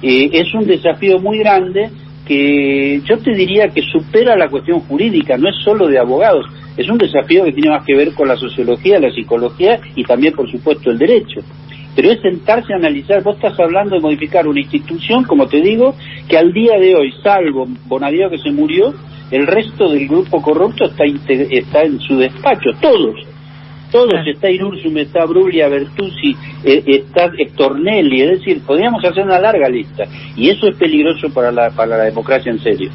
eh, 0.02 0.30
es 0.32 0.54
un 0.54 0.66
desafío 0.66 1.20
muy 1.20 1.40
grande 1.40 1.90
que 2.26 3.02
yo 3.04 3.18
te 3.18 3.34
diría 3.34 3.68
que 3.68 3.82
supera 3.82 4.38
la 4.38 4.50
cuestión 4.50 4.80
jurídica, 4.82 5.38
no 5.38 5.50
es 5.50 5.56
solo 5.64 5.88
de 5.88 6.00
abogados, 6.00 6.46
es 6.78 6.90
un 6.90 6.98
desafío 6.98 7.44
que 7.46 7.54
tiene 7.54 7.70
más 7.70 7.86
que 7.86 7.96
ver 7.96 8.14
con 8.14 8.28
la 8.28 8.36
sociología, 8.36 9.00
la 9.00 9.12
psicología 9.12 9.80
y 9.96 10.04
también, 10.04 10.34
por 10.34 10.50
supuesto, 10.50 10.92
el 10.92 10.98
derecho. 10.98 11.42
Pero 11.96 12.12
es 12.12 12.20
sentarse 12.22 12.74
a 12.74 12.78
analizar, 12.78 13.24
vos 13.24 13.38
estás 13.38 13.58
hablando 13.60 13.96
de 13.96 14.02
modificar 14.02 14.48
una 14.48 14.60
institución, 14.60 15.24
como 15.24 15.48
te 15.48 15.62
digo, 15.62 15.96
que 16.28 16.38
al 16.38 16.52
día 16.52 16.78
de 16.78 16.96
hoy, 16.96 17.14
salvo 17.24 17.66
Bonadío 17.86 18.30
que 18.30 18.38
se 18.38 18.52
murió, 18.52 18.94
el 19.32 19.48
resto 19.48 19.90
del 19.90 20.08
grupo 20.08 20.42
corrupto 20.42 20.86
está, 20.86 21.06
está 21.06 21.84
en 21.84 22.00
su 22.00 22.18
despacho, 22.18 22.72
todos. 22.82 23.16
Todos, 23.92 24.28
está 24.28 24.50
Irursum, 24.50 24.98
está 24.98 25.26
Brulia, 25.26 25.70
Bertuzzi, 25.70 26.36
eh, 26.66 26.84
está 26.86 27.32
Héctor 27.38 27.80
Nelly, 27.80 28.22
es 28.22 28.40
decir, 28.40 28.62
podríamos 28.66 29.04
hacer 29.06 29.24
una 29.24 29.40
larga 29.40 29.70
lista. 29.70 30.04
Y 30.36 30.50
eso 30.50 30.68
es 30.68 30.76
peligroso 30.76 31.30
para 31.30 31.52
la, 31.52 31.70
para 31.70 31.98
la 31.98 32.04
democracia 32.04 32.52
en 32.52 32.60
serio. 32.60 32.92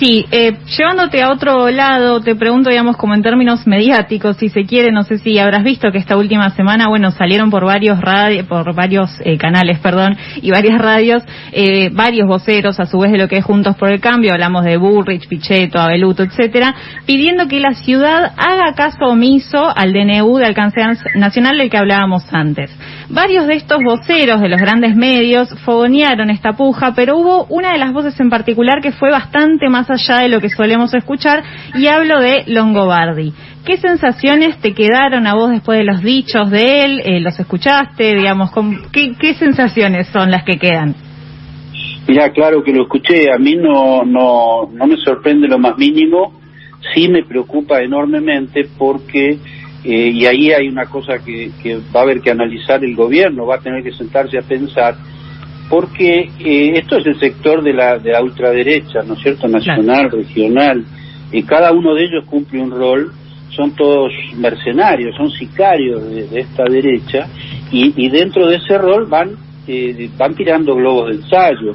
Sí, 0.00 0.24
eh, 0.30 0.56
llevándote 0.78 1.22
a 1.22 1.30
otro 1.30 1.68
lado, 1.68 2.22
te 2.22 2.34
pregunto, 2.34 2.70
digamos, 2.70 2.96
como 2.96 3.12
en 3.12 3.22
términos 3.22 3.66
mediáticos, 3.66 4.38
si 4.38 4.48
se 4.48 4.64
quiere, 4.64 4.92
no 4.92 5.02
sé 5.02 5.18
si 5.18 5.38
habrás 5.38 5.62
visto 5.62 5.92
que 5.92 5.98
esta 5.98 6.16
última 6.16 6.48
semana, 6.56 6.88
bueno, 6.88 7.10
salieron 7.10 7.50
por 7.50 7.66
varios 7.66 8.00
radio, 8.00 8.46
por 8.48 8.74
varios 8.74 9.10
eh, 9.26 9.36
canales, 9.36 9.78
perdón, 9.82 10.16
y 10.40 10.52
varias 10.52 10.80
radios, 10.80 11.22
eh, 11.52 11.90
varios 11.92 12.26
voceros, 12.26 12.80
a 12.80 12.86
su 12.86 12.98
vez 12.98 13.12
de 13.12 13.18
lo 13.18 13.28
que 13.28 13.36
es 13.36 13.44
Juntos 13.44 13.76
por 13.76 13.92
el 13.92 14.00
Cambio, 14.00 14.32
hablamos 14.32 14.64
de 14.64 14.78
Bullrich, 14.78 15.28
Pichetto, 15.28 15.78
Abeluto, 15.78 16.22
etcétera, 16.22 16.74
pidiendo 17.04 17.46
que 17.46 17.60
la 17.60 17.74
ciudad 17.74 18.32
haga 18.38 18.72
caso 18.72 19.04
omiso 19.04 19.70
al 19.76 19.92
DNU 19.92 20.38
de 20.38 20.46
alcance 20.46 20.80
nacional 21.16 21.58
del 21.58 21.68
que 21.68 21.76
hablábamos 21.76 22.24
antes. 22.32 22.70
Varios 23.10 23.46
de 23.46 23.56
estos 23.56 23.80
voceros 23.84 24.40
de 24.40 24.48
los 24.48 24.60
grandes 24.60 24.96
medios 24.96 25.50
fogonearon 25.64 26.30
esta 26.30 26.52
puja, 26.52 26.94
pero 26.94 27.18
hubo 27.18 27.44
una 27.50 27.72
de 27.72 27.78
las 27.78 27.92
voces 27.92 28.18
en 28.18 28.30
particular 28.30 28.80
que 28.80 28.92
fue 28.92 29.10
bastante 29.10 29.68
más 29.68 29.89
allá 29.90 30.20
de 30.20 30.28
lo 30.28 30.40
que 30.40 30.48
solemos 30.48 30.94
escuchar 30.94 31.42
y 31.74 31.86
hablo 31.86 32.20
de 32.20 32.44
Longobardi. 32.46 33.32
¿Qué 33.64 33.76
sensaciones 33.76 34.58
te 34.60 34.72
quedaron 34.72 35.26
a 35.26 35.34
vos 35.34 35.50
después 35.50 35.78
de 35.78 35.84
los 35.84 36.02
dichos 36.02 36.50
de 36.50 36.84
él? 36.84 37.02
Eh, 37.04 37.20
¿Los 37.20 37.38
escuchaste? 37.38 38.14
Digamos, 38.14 38.50
¿qué, 38.92 39.12
¿qué 39.18 39.34
sensaciones 39.34 40.08
son 40.08 40.30
las 40.30 40.44
que 40.44 40.58
quedan? 40.58 40.94
Mira, 42.08 42.30
claro 42.30 42.62
que 42.62 42.72
lo 42.72 42.84
escuché. 42.84 43.30
A 43.30 43.38
mí 43.38 43.56
no, 43.56 44.04
no, 44.04 44.70
no 44.72 44.86
me 44.86 44.96
sorprende 44.96 45.46
lo 45.46 45.58
más 45.58 45.76
mínimo. 45.76 46.40
Sí 46.94 47.08
me 47.08 47.22
preocupa 47.24 47.82
enormemente 47.82 48.66
porque 48.78 49.38
eh, 49.82 50.10
y 50.12 50.26
ahí 50.26 50.52
hay 50.52 50.68
una 50.68 50.86
cosa 50.86 51.18
que, 51.24 51.50
va 51.94 52.00
a 52.00 52.02
haber 52.02 52.20
que 52.20 52.30
analizar 52.30 52.84
el 52.84 52.94
gobierno, 52.94 53.46
va 53.46 53.56
a 53.56 53.60
tener 53.60 53.82
que 53.82 53.92
sentarse 53.92 54.36
a 54.38 54.42
pensar, 54.42 54.94
porque 55.70 56.28
eh, 56.40 56.72
esto 56.74 56.98
es 56.98 57.06
el 57.06 57.18
sector 57.20 57.62
de 57.62 57.72
la, 57.72 57.96
de 57.96 58.12
ultraderecha, 58.20 59.02
¿no 59.06 59.14
es 59.14 59.20
cierto?, 59.20 59.46
nacional, 59.46 60.10
regional, 60.10 60.84
y 61.30 61.44
cada 61.44 61.70
uno 61.70 61.94
de 61.94 62.04
ellos 62.04 62.24
cumple 62.26 62.60
un 62.60 62.72
rol, 62.72 63.12
son 63.50 63.70
todos 63.76 64.12
mercenarios, 64.36 65.14
son 65.16 65.30
sicarios 65.30 66.02
de, 66.10 66.40
esta 66.40 66.64
derecha, 66.64 67.28
y, 67.70 68.08
dentro 68.08 68.48
de 68.48 68.56
ese 68.56 68.76
rol 68.78 69.06
van, 69.06 69.30
eh, 69.68 70.10
van 70.18 70.34
tirando 70.34 70.74
globos 70.74 71.10
de 71.10 71.16
ensayo. 71.16 71.74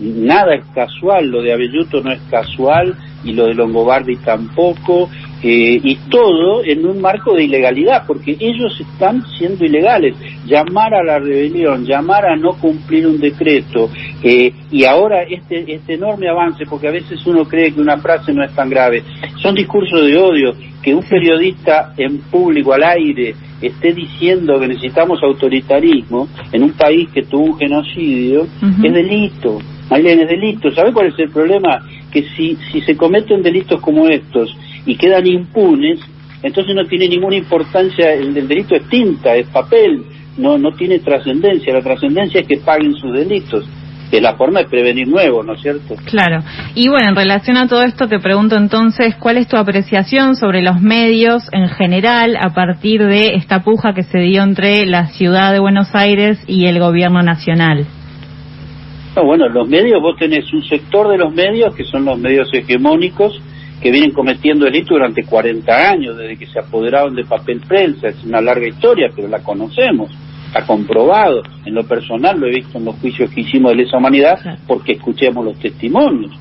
Nada 0.00 0.56
es 0.56 0.64
casual, 0.74 1.28
lo 1.28 1.40
de 1.40 1.52
Abelluto 1.52 2.02
no 2.02 2.10
es 2.10 2.20
casual, 2.28 2.96
y 3.22 3.32
lo 3.32 3.46
de 3.46 3.54
Longobardi 3.54 4.16
tampoco, 4.16 5.08
eh, 5.42 5.80
y 5.82 5.96
todo 6.10 6.64
en 6.64 6.86
un 6.86 7.00
marco 7.00 7.34
de 7.34 7.44
ilegalidad, 7.44 8.04
porque 8.06 8.36
ellos 8.40 8.80
están 8.80 9.22
siendo 9.38 9.64
ilegales. 9.64 10.16
Llamar 10.46 10.94
a 10.94 11.04
la 11.04 11.18
rebelión, 11.18 11.84
llamar 11.84 12.24
a 12.26 12.36
no 12.36 12.54
cumplir 12.54 13.06
un 13.06 13.20
decreto, 13.20 13.90
eh, 14.22 14.52
y 14.70 14.84
ahora 14.84 15.22
este, 15.22 15.72
este 15.72 15.94
enorme 15.94 16.28
avance, 16.28 16.64
porque 16.68 16.88
a 16.88 16.92
veces 16.92 17.24
uno 17.26 17.44
cree 17.44 17.72
que 17.72 17.80
una 17.80 17.98
frase 17.98 18.32
no 18.32 18.44
es 18.44 18.54
tan 18.54 18.70
grave, 18.70 19.02
son 19.42 19.54
discursos 19.54 20.06
de 20.06 20.16
odio, 20.16 20.54
que 20.82 20.94
un 20.94 21.02
periodista 21.02 21.92
en 21.96 22.18
público, 22.18 22.72
al 22.72 22.84
aire, 22.84 23.34
esté 23.60 23.92
diciendo 23.92 24.58
que 24.58 24.68
necesitamos 24.68 25.22
autoritarismo 25.22 26.28
en 26.52 26.62
un 26.62 26.72
país 26.72 27.08
que 27.12 27.22
tuvo 27.22 27.44
un 27.44 27.58
genocidio, 27.58 28.46
es 28.82 28.92
delito. 28.92 29.58
Marlene, 29.90 30.22
es 30.22 30.28
delito. 30.28 30.70
¿Sabe 30.72 30.92
cuál 30.92 31.08
es 31.08 31.18
el 31.18 31.30
problema? 31.30 31.80
Que 32.12 32.22
si, 32.36 32.56
si 32.72 32.80
se 32.80 32.96
cometen 32.96 33.42
delitos 33.42 33.80
como 33.80 34.08
estos 34.08 34.56
y 34.86 34.96
quedan 34.96 35.26
impunes, 35.26 36.00
entonces 36.42 36.74
no 36.74 36.84
tiene 36.86 37.08
ninguna 37.08 37.36
importancia, 37.36 38.12
el, 38.12 38.32
delito 38.32 38.74
es 38.76 38.88
tinta, 38.88 39.34
es 39.34 39.48
papel, 39.48 40.04
no, 40.38 40.56
no 40.56 40.72
tiene 40.72 41.00
trascendencia, 41.00 41.74
la 41.74 41.82
trascendencia 41.82 42.40
es 42.40 42.46
que 42.46 42.58
paguen 42.58 42.94
sus 42.94 43.12
delitos 43.12 43.68
que 44.10 44.20
la 44.20 44.36
forma 44.36 44.60
de 44.60 44.66
prevenir 44.66 45.08
nuevos, 45.08 45.44
¿no 45.44 45.54
es 45.54 45.62
cierto? 45.62 45.96
Claro. 46.04 46.42
Y 46.74 46.88
bueno, 46.88 47.08
en 47.08 47.16
relación 47.16 47.56
a 47.56 47.66
todo 47.66 47.82
esto, 47.82 48.08
te 48.08 48.20
pregunto 48.20 48.56
entonces, 48.56 49.16
¿cuál 49.16 49.36
es 49.36 49.48
tu 49.48 49.56
apreciación 49.56 50.36
sobre 50.36 50.62
los 50.62 50.80
medios 50.80 51.42
en 51.52 51.68
general 51.68 52.36
a 52.40 52.54
partir 52.54 53.04
de 53.04 53.34
esta 53.34 53.64
puja 53.64 53.94
que 53.94 54.04
se 54.04 54.18
dio 54.18 54.42
entre 54.42 54.86
la 54.86 55.06
ciudad 55.06 55.52
de 55.52 55.58
Buenos 55.58 55.94
Aires 55.94 56.38
y 56.46 56.66
el 56.66 56.78
gobierno 56.78 57.22
nacional? 57.22 57.86
bueno, 59.24 59.48
los 59.48 59.66
medios, 59.66 60.00
vos 60.02 60.14
tenés 60.18 60.52
un 60.52 60.62
sector 60.62 61.08
de 61.08 61.16
los 61.16 61.32
medios 61.32 61.74
que 61.74 61.84
son 61.84 62.04
los 62.04 62.18
medios 62.18 62.52
hegemónicos, 62.52 63.40
que 63.80 63.90
vienen 63.90 64.12
cometiendo 64.12 64.64
delitos 64.64 64.90
durante 64.90 65.22
40 65.24 65.90
años, 65.90 66.16
desde 66.16 66.36
que 66.36 66.46
se 66.46 66.58
apoderaron 66.58 67.14
de 67.14 67.24
papel 67.24 67.60
prensa. 67.60 68.08
Es 68.08 68.24
una 68.24 68.40
larga 68.40 68.66
historia, 68.66 69.10
pero 69.14 69.28
la 69.28 69.40
conocemos, 69.40 70.10
está 70.46 70.64
comprobado. 70.64 71.42
En 71.64 71.74
lo 71.74 71.84
personal 71.84 72.38
lo 72.38 72.46
he 72.46 72.56
visto 72.56 72.78
en 72.78 72.86
los 72.86 72.96
juicios 72.96 73.30
que 73.30 73.42
hicimos 73.42 73.72
de 73.72 73.84
lesa 73.84 73.98
humanidad 73.98 74.58
porque 74.66 74.92
escuchamos 74.92 75.44
los 75.44 75.58
testimonios. 75.58 76.32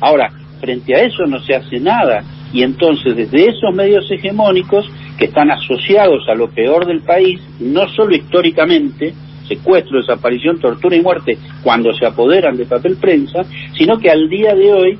Ahora, 0.00 0.30
frente 0.60 0.94
a 0.94 1.02
eso 1.02 1.24
no 1.26 1.40
se 1.40 1.54
hace 1.54 1.78
nada. 1.78 2.24
Y 2.52 2.62
entonces, 2.62 3.14
desde 3.14 3.50
esos 3.50 3.74
medios 3.74 4.10
hegemónicos 4.10 4.90
que 5.18 5.26
están 5.26 5.50
asociados 5.50 6.26
a 6.28 6.34
lo 6.34 6.48
peor 6.48 6.86
del 6.86 7.02
país, 7.02 7.40
no 7.60 7.86
solo 7.88 8.16
históricamente, 8.16 9.12
secuestro, 9.46 9.98
desaparición, 9.98 10.58
tortura 10.58 10.96
y 10.96 11.02
muerte, 11.02 11.38
cuando 11.62 11.92
se 11.94 12.06
apoderan 12.06 12.56
de 12.56 12.66
papel 12.66 12.96
prensa, 12.96 13.44
sino 13.76 13.98
que 13.98 14.10
al 14.10 14.28
día 14.28 14.54
de 14.54 14.72
hoy 14.72 14.98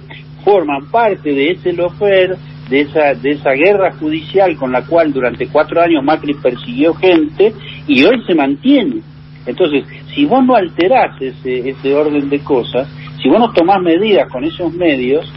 forman 0.49 0.87
parte 0.91 1.35
de 1.35 1.51
ese 1.51 1.75
lofer, 1.75 2.35
de 2.71 2.81
esa, 2.81 3.13
de 3.13 3.33
esa 3.33 3.51
guerra 3.51 3.93
judicial 3.93 4.57
con 4.57 4.73
la 4.73 4.81
cual 4.81 5.13
durante 5.13 5.47
cuatro 5.49 5.83
años 5.83 6.03
Macri 6.03 6.33
persiguió 6.33 6.95
gente 6.95 7.53
y 7.87 8.03
hoy 8.05 8.23
se 8.27 8.35
mantiene. 8.35 9.03
Entonces, 9.45 9.85
si 10.15 10.25
vos 10.25 10.43
no 10.47 10.57
alterás 10.57 11.21
ese, 11.21 11.69
ese 11.69 11.95
orden 11.95 12.31
de 12.31 12.39
cosas, 12.39 12.89
si 13.23 13.29
vos 13.29 13.39
no 13.39 13.53
tomás 13.53 13.83
medidas 13.83 14.31
con 14.33 14.43
esos 14.43 14.73
medios, 14.73 15.31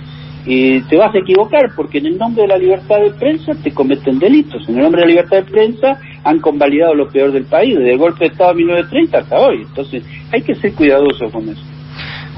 eh, 0.47 0.81
te 0.89 0.95
vas 0.95 1.13
a 1.13 1.19
equivocar 1.19 1.73
porque 1.75 1.97
en 1.97 2.05
el 2.05 2.17
nombre 2.17 2.43
de 2.43 2.47
la 2.47 2.57
libertad 2.57 3.01
de 3.01 3.11
prensa 3.11 3.51
te 3.61 3.73
cometen 3.73 4.17
delitos. 4.17 4.63
En 4.69 4.77
el 4.77 4.83
nombre 4.83 5.01
de 5.01 5.07
la 5.07 5.11
libertad 5.11 5.37
de 5.43 5.51
prensa 5.51 5.99
han 6.23 6.39
convalidado 6.39 6.95
lo 6.95 7.09
peor 7.09 7.33
del 7.33 7.45
país, 7.47 7.77
desde 7.77 7.91
el 7.91 7.97
golpe 7.97 8.19
de 8.19 8.31
Estado 8.31 8.51
de 8.51 8.63
1930 8.63 9.17
hasta 9.17 9.39
hoy. 9.39 9.63
Entonces, 9.63 10.05
hay 10.31 10.41
que 10.41 10.55
ser 10.55 10.73
cuidadosos 10.73 11.29
con 11.33 11.49
eso 11.49 11.61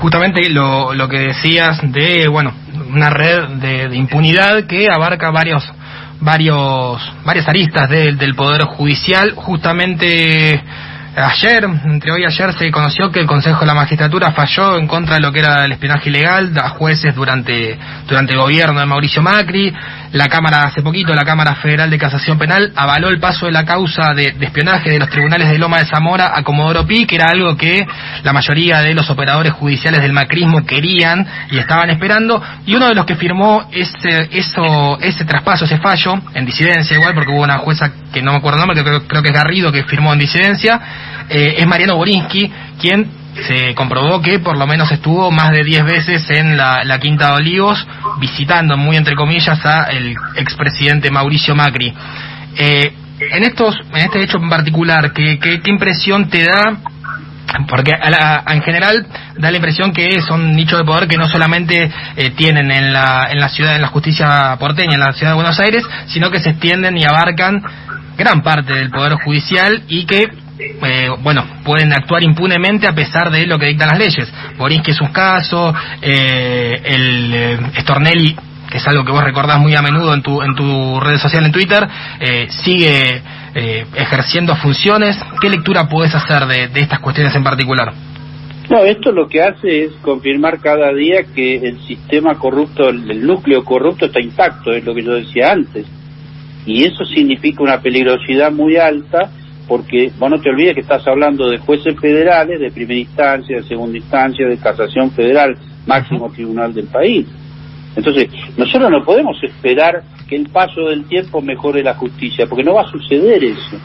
justamente 0.04 0.50
lo, 0.50 0.94
lo 0.94 1.08
que 1.08 1.20
decías 1.20 1.80
de, 1.82 2.28
bueno, 2.28 2.54
una 2.74 3.10
red 3.10 3.48
de, 3.60 3.96
impunidad 3.96 4.66
que 4.66 4.88
abarca 4.90 5.30
varios 5.32 5.64
varios 6.20 7.02
varias 7.26 7.48
aristas 7.48 7.90
del 7.90 8.36
poder 8.36 8.64
judicial. 8.64 9.34
Justamente 9.36 10.62
ayer 11.16 11.66
entre 11.86 12.12
hoy 12.12 12.22
y 12.22 12.26
ayer 12.26 12.54
se 12.54 12.72
conoció 12.72 13.12
que 13.12 13.20
el 13.20 13.28
Consejo 13.28 13.62
de 13.62 13.68
la 13.68 13.74
Magistratura 13.74 14.32
falló 14.32 14.78
en 14.78 14.88
contra 14.88 15.16
de 15.16 15.22
lo 15.22 15.32
que 15.32 15.40
era 15.40 15.66
el 15.66 15.74
espionaje 15.74 16.10
ilegal 16.10 16.52
a 16.58 16.70
jueces 16.70 17.14
durante 17.14 17.78
durante 18.08 18.34
el 18.34 18.40
gobierno 18.40 18.80
de 18.80 18.86
Mauricio 18.86 19.22
Macri 19.22 19.74
La 20.14 20.30
Cámara, 20.30 20.66
hace 20.66 20.84
poquito, 20.84 21.16
la 21.16 21.26
Cámara 21.26 21.56
Federal 21.56 21.90
de 21.90 21.98
Casación 21.98 22.38
Penal 22.38 22.72
avaló 22.76 23.10
el 23.10 23.20
paso 23.20 23.48
de 23.48 23.52
la 23.52 23.66
causa 23.66 24.14
de, 24.14 24.36
espionaje 24.42 24.92
de 24.92 25.00
los 25.00 25.10
tribunales 25.10 25.50
de 25.50 25.58
Loma 25.58 25.80
de 25.80 25.88
Zamora 25.88 26.34
a 26.36 26.44
Comodoro 26.44 26.86
Pi, 26.86 27.08
que 27.08 27.16
era 27.16 27.32
algo 27.32 27.58
que 27.58 27.84
la 28.22 28.32
mayoría 28.32 28.82
de 28.82 28.94
los 28.94 29.10
operadores 29.10 29.54
judiciales 29.54 30.04
del 30.04 30.14
macrismo 30.14 30.68
querían 30.68 31.26
y 31.50 31.58
estaban 31.58 31.90
esperando. 31.90 32.40
Y 32.64 32.76
uno 32.76 32.90
de 32.90 32.94
los 32.94 33.08
que 33.08 33.16
firmó 33.16 33.68
ese, 33.72 34.30
eso, 34.32 35.00
ese 35.02 35.26
traspaso, 35.26 35.66
ese 35.66 35.80
fallo, 35.80 36.14
en 36.36 36.46
disidencia 36.46 36.96
igual, 36.96 37.16
porque 37.16 37.32
hubo 37.32 37.42
una 37.42 37.58
jueza 37.58 37.92
que 38.14 38.22
no 38.22 38.34
me 38.34 38.38
acuerdo 38.38 38.62
el 38.62 38.68
nombre, 38.68 38.84
que 38.84 39.08
creo, 39.08 39.24
que 39.24 39.30
es 39.30 39.34
Garrido, 39.34 39.72
que 39.72 39.82
firmó 39.82 40.14
en 40.14 40.20
disidencia, 40.20 40.80
eh, 41.28 41.56
es 41.58 41.66
Mariano 41.66 41.96
Borinsky, 41.96 42.52
quien 42.80 43.23
se 43.48 43.74
comprobó 43.76 44.22
que 44.22 44.40
por 44.40 44.58
lo 44.58 44.68
menos 44.68 44.92
estuvo 44.92 45.32
más 45.32 45.52
de 45.52 45.64
10 45.64 45.86
veces 45.86 46.30
en 46.30 46.56
la, 46.56 47.00
Quinta 47.00 47.30
de 47.30 47.34
Olivos 47.34 47.86
visitando, 48.20 48.78
muy 48.78 48.96
entre 48.96 49.16
comillas, 49.16 49.66
a 49.66 49.86
el 49.86 50.16
expresidente 50.36 51.12
Mauricio 51.12 51.56
Macri. 51.56 51.94
Eh, 52.56 52.94
en 53.20 53.44
estos, 53.44 53.76
en 53.92 53.98
este 53.98 54.24
hecho 54.24 54.38
en 54.38 54.50
particular, 54.50 55.12
¿qué, 55.14 55.40
qué, 55.40 55.62
impresión 55.66 56.30
te 56.30 56.46
da? 56.46 56.78
Porque 57.68 57.92
en 57.92 58.62
general 58.62 59.06
da 59.38 59.52
la 59.52 59.58
impresión 59.58 59.92
que 59.92 60.22
son 60.22 60.56
nichos 60.56 60.80
de 60.80 60.86
poder 60.86 61.08
que 61.08 61.18
no 61.18 61.28
solamente 61.28 61.92
eh, 62.16 62.32
tienen 62.32 62.72
en 62.72 62.94
la, 62.94 63.28
en 63.32 63.40
la 63.40 63.50
ciudad, 63.50 63.76
en 63.76 63.82
la 63.82 63.90
justicia 63.90 64.56
porteña, 64.60 64.96
en 64.96 65.02
la 65.02 65.14
ciudad 65.14 65.32
de 65.32 65.36
Buenos 65.36 65.60
Aires, 65.60 65.84
sino 66.08 66.32
que 66.32 66.40
se 66.40 66.52
extienden 66.52 66.98
y 66.98 67.04
abarcan 67.04 67.62
gran 68.18 68.42
parte 68.42 68.74
del 68.74 68.90
poder 68.90 69.14
judicial 69.24 69.84
y 69.88 70.06
que 70.06 70.43
eh, 70.60 71.10
bueno, 71.22 71.46
pueden 71.64 71.92
actuar 71.94 72.24
impunemente 72.24 72.88
a 72.88 72.94
pesar 72.94 73.32
de 73.32 73.48
lo 73.48 73.58
que 73.58 73.68
dictan 73.68 73.90
las 73.90 74.00
leyes. 74.00 74.32
que 74.84 74.92
es 74.92 75.02
un 75.02 75.12
caso, 75.12 75.74
eh, 76.02 76.82
el 76.84 77.34
eh, 77.34 77.58
Stornelli, 77.80 78.36
que 78.70 78.78
es 78.78 78.88
algo 78.88 79.04
que 79.04 79.12
vos 79.12 79.24
recordás 79.24 79.60
muy 79.60 79.76
a 79.76 79.82
menudo 79.82 80.14
en 80.14 80.22
tu, 80.22 80.42
en 80.42 80.56
tu 80.56 81.00
red 81.00 81.18
social, 81.18 81.46
en 81.46 81.52
Twitter, 81.52 81.88
eh, 82.20 82.48
sigue 82.50 83.22
ejerciendo 83.56 84.56
funciones. 84.56 85.16
¿Qué 85.40 85.48
lectura 85.48 85.88
puedes 85.88 86.16
hacer 86.16 86.48
de 86.48 86.80
estas 86.80 87.00
cuestiones 87.00 87.36
en 87.36 87.44
particular? 87.44 87.94
No, 88.68 88.80
esto 88.80 89.12
lo 89.12 89.28
que 89.28 89.44
hace 89.44 89.84
es 89.84 89.92
confirmar 90.02 90.60
cada 90.60 90.92
día 90.92 91.26
que 91.36 91.58
el 91.58 91.80
sistema 91.82 92.34
corrupto, 92.40 92.90
el 92.90 93.24
núcleo 93.24 93.64
corrupto 93.64 94.08
está 94.08 94.20
intacto, 94.20 94.72
es 94.72 94.84
lo 94.84 94.96
que 94.96 95.04
yo 95.04 95.14
decía 95.14 95.52
antes. 95.52 95.86
Y 96.66 96.84
eso 96.84 97.06
significa 97.06 97.62
una 97.62 97.82
peligrosidad 97.82 98.52
muy 98.52 98.78
alta 98.78 99.30
porque 99.68 100.12
vos 100.18 100.30
no 100.30 100.40
te 100.40 100.50
olvides 100.50 100.76
que 100.76 100.82
estás 100.82 101.08
hablando 101.08 101.50
de 101.50 101.58
jueces 101.58 102.00
federales, 102.00 102.60
de 102.60 102.72
primera 102.72 103.00
instancia, 103.00 103.58
de 103.58 103.64
segunda 103.64 103.98
instancia, 103.98 104.48
de 104.48 104.58
casación 104.58 105.12
federal, 105.12 105.58
máximo 105.86 106.30
tribunal 106.32 106.74
del 106.74 106.88
país. 106.88 107.26
Entonces, 107.96 108.30
nosotros 108.58 108.90
no 108.92 109.04
podemos 109.04 109.38
esperar 109.44 110.04
que 110.28 110.36
el 110.36 110.50
paso 110.50 110.90
del 110.90 111.06
tiempo 111.06 111.42
mejore 111.42 111.84
la 111.84 111.94
justicia, 111.94 112.48
porque 112.48 112.64
no 112.64 112.74
va 112.74 112.82
a 112.82 112.92
suceder 112.92 113.44
eso. 113.44 113.78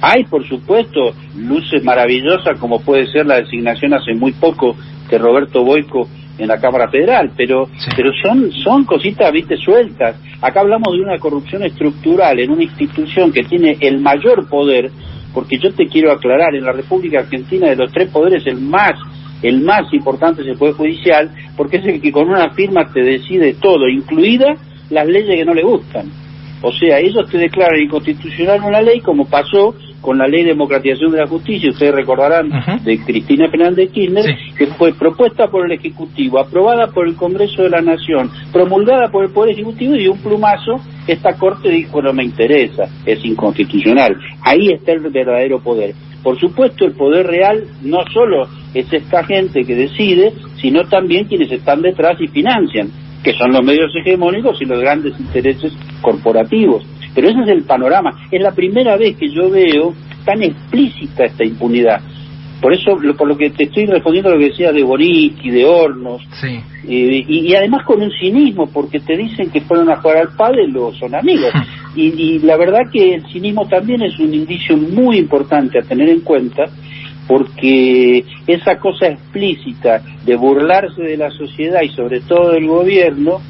Hay, 0.00 0.24
por 0.24 0.46
supuesto, 0.48 1.14
luces 1.36 1.84
maravillosas, 1.84 2.58
como 2.58 2.80
puede 2.80 3.06
ser 3.06 3.24
la 3.26 3.36
designación 3.36 3.94
hace 3.94 4.14
muy 4.14 4.32
poco 4.32 4.76
de 5.08 5.18
Roberto 5.18 5.62
Boico 5.64 6.08
en 6.38 6.48
la 6.48 6.58
Cámara 6.58 6.88
Federal, 6.88 7.30
pero 7.36 7.68
pero 7.94 8.10
son 8.22 8.50
son 8.50 8.84
cositas, 8.84 9.30
viste, 9.32 9.56
sueltas. 9.56 10.16
Acá 10.40 10.60
hablamos 10.60 10.94
de 10.94 11.02
una 11.02 11.18
corrupción 11.18 11.62
estructural 11.62 12.40
en 12.40 12.50
una 12.50 12.64
institución 12.64 13.30
que 13.30 13.44
tiene 13.44 13.76
el 13.80 14.00
mayor 14.00 14.48
poder 14.48 14.90
porque 15.32 15.58
yo 15.58 15.72
te 15.72 15.86
quiero 15.86 16.12
aclarar, 16.12 16.54
en 16.54 16.64
la 16.64 16.72
República 16.72 17.20
Argentina 17.20 17.68
de 17.68 17.76
los 17.76 17.92
tres 17.92 18.10
poderes 18.10 18.46
el 18.46 18.60
más 18.60 18.92
el 19.42 19.60
más 19.60 19.92
importante 19.92 20.42
es 20.42 20.48
el 20.48 20.56
Poder 20.56 20.74
Judicial, 20.74 21.30
porque 21.56 21.78
es 21.78 21.86
el 21.86 22.00
que 22.00 22.12
con 22.12 22.28
una 22.28 22.50
firma 22.50 22.88
te 22.92 23.02
decide 23.02 23.54
todo, 23.54 23.88
incluidas 23.88 24.58
las 24.88 25.06
leyes 25.06 25.36
que 25.36 25.44
no 25.44 25.52
le 25.52 25.64
gustan. 25.64 26.06
O 26.62 26.70
sea, 26.70 27.00
ellos 27.00 27.28
te 27.28 27.38
declaran 27.38 27.80
inconstitucional 27.80 28.62
una 28.62 28.80
ley 28.80 29.00
como 29.00 29.28
pasó 29.28 29.74
con 30.02 30.18
la 30.18 30.26
ley 30.26 30.42
de 30.42 30.50
democratización 30.50 31.12
de 31.12 31.18
la 31.18 31.26
justicia, 31.26 31.70
ustedes 31.70 31.94
recordarán, 31.94 32.50
de 32.84 32.98
Cristina 33.04 33.48
Fernández 33.48 33.90
Kirchner, 33.92 34.36
que 34.58 34.66
fue 34.66 34.92
propuesta 34.92 35.48
por 35.48 35.64
el 35.64 35.72
Ejecutivo, 35.72 36.38
aprobada 36.40 36.88
por 36.88 37.08
el 37.08 37.14
Congreso 37.14 37.62
de 37.62 37.70
la 37.70 37.80
Nación, 37.80 38.30
promulgada 38.52 39.08
por 39.10 39.24
el 39.24 39.30
Poder 39.30 39.52
Ejecutivo 39.52 39.94
y 39.94 40.08
un 40.08 40.18
plumazo, 40.18 40.80
esta 41.06 41.38
Corte 41.38 41.70
dijo 41.70 42.02
no 42.02 42.12
me 42.12 42.24
interesa, 42.24 42.84
es 43.06 43.24
inconstitucional. 43.24 44.16
Ahí 44.42 44.72
está 44.72 44.92
el 44.92 45.00
verdadero 45.00 45.60
poder. 45.60 45.94
Por 46.22 46.38
supuesto, 46.38 46.84
el 46.84 46.92
poder 46.92 47.26
real 47.26 47.64
no 47.82 47.98
solo 48.12 48.48
es 48.74 48.92
esta 48.92 49.24
gente 49.24 49.62
que 49.64 49.74
decide, 49.74 50.32
sino 50.60 50.84
también 50.84 51.26
quienes 51.26 51.50
están 51.50 51.82
detrás 51.82 52.20
y 52.20 52.28
financian, 52.28 52.90
que 53.22 53.32
son 53.32 53.52
los 53.52 53.64
medios 53.64 53.90
hegemónicos 53.94 54.60
y 54.60 54.64
los 54.64 54.80
grandes 54.80 55.18
intereses 55.18 55.72
corporativos. 56.00 56.84
Pero 57.14 57.28
ese 57.28 57.40
es 57.42 57.48
el 57.48 57.62
panorama. 57.62 58.26
Es 58.30 58.40
la 58.40 58.52
primera 58.52 58.96
vez 58.96 59.16
que 59.16 59.30
yo 59.30 59.50
veo 59.50 59.94
tan 60.24 60.42
explícita 60.42 61.24
esta 61.24 61.44
impunidad. 61.44 62.00
Por 62.60 62.72
eso, 62.72 62.96
por 63.18 63.26
lo 63.26 63.36
que 63.36 63.50
te 63.50 63.64
estoy 63.64 63.86
respondiendo 63.86 64.30
a 64.30 64.34
lo 64.34 64.38
que 64.38 64.50
decía 64.50 64.70
de 64.70 64.82
y 64.82 65.50
de 65.50 65.64
Hornos, 65.64 66.22
sí. 66.40 66.60
Eh, 66.88 67.24
y, 67.28 67.54
además 67.54 67.84
con 67.84 68.00
un 68.00 68.10
cinismo, 68.12 68.68
porque 68.68 69.00
te 69.00 69.16
dicen 69.16 69.50
que 69.50 69.60
fueron 69.60 69.90
a 69.90 69.96
jugar 69.96 70.18
al 70.18 70.36
padre 70.36 70.66
o 70.76 70.92
son 70.94 71.14
amigos. 71.14 71.52
y, 71.96 72.06
y 72.06 72.38
la 72.38 72.56
verdad 72.56 72.82
que 72.92 73.14
el 73.14 73.26
cinismo 73.32 73.66
también 73.66 74.02
es 74.02 74.16
un 74.20 74.32
indicio 74.32 74.76
muy 74.76 75.18
importante 75.18 75.80
a 75.80 75.82
tener 75.82 76.08
en 76.08 76.20
cuenta, 76.20 76.66
porque 77.26 78.24
esa 78.46 78.78
cosa 78.78 79.08
explícita 79.08 80.00
de 80.24 80.36
burlarse 80.36 81.02
de 81.02 81.16
la 81.16 81.30
sociedad 81.30 81.82
y 81.82 81.88
sobre 81.90 82.20
todo 82.20 82.52
del 82.52 82.68
gobierno, 82.68 83.40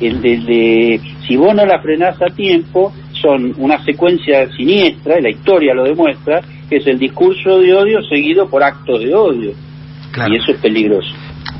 el 0.00 0.20
de, 0.20 1.00
si 1.26 1.36
vos 1.36 1.54
no 1.54 1.64
la 1.66 1.80
frenás 1.80 2.20
a 2.22 2.34
tiempo, 2.34 2.92
son 3.20 3.54
una 3.58 3.82
secuencia 3.84 4.48
siniestra, 4.52 5.18
y 5.18 5.22
la 5.22 5.30
historia 5.30 5.74
lo 5.74 5.84
demuestra, 5.84 6.40
que 6.68 6.76
es 6.76 6.86
el 6.86 6.98
discurso 6.98 7.58
de 7.60 7.74
odio 7.74 8.02
seguido 8.02 8.48
por 8.48 8.62
actos 8.62 9.00
de 9.00 9.14
odio. 9.14 9.52
Y 10.28 10.36
eso 10.36 10.52
es 10.52 10.60
peligroso. 10.60 11.08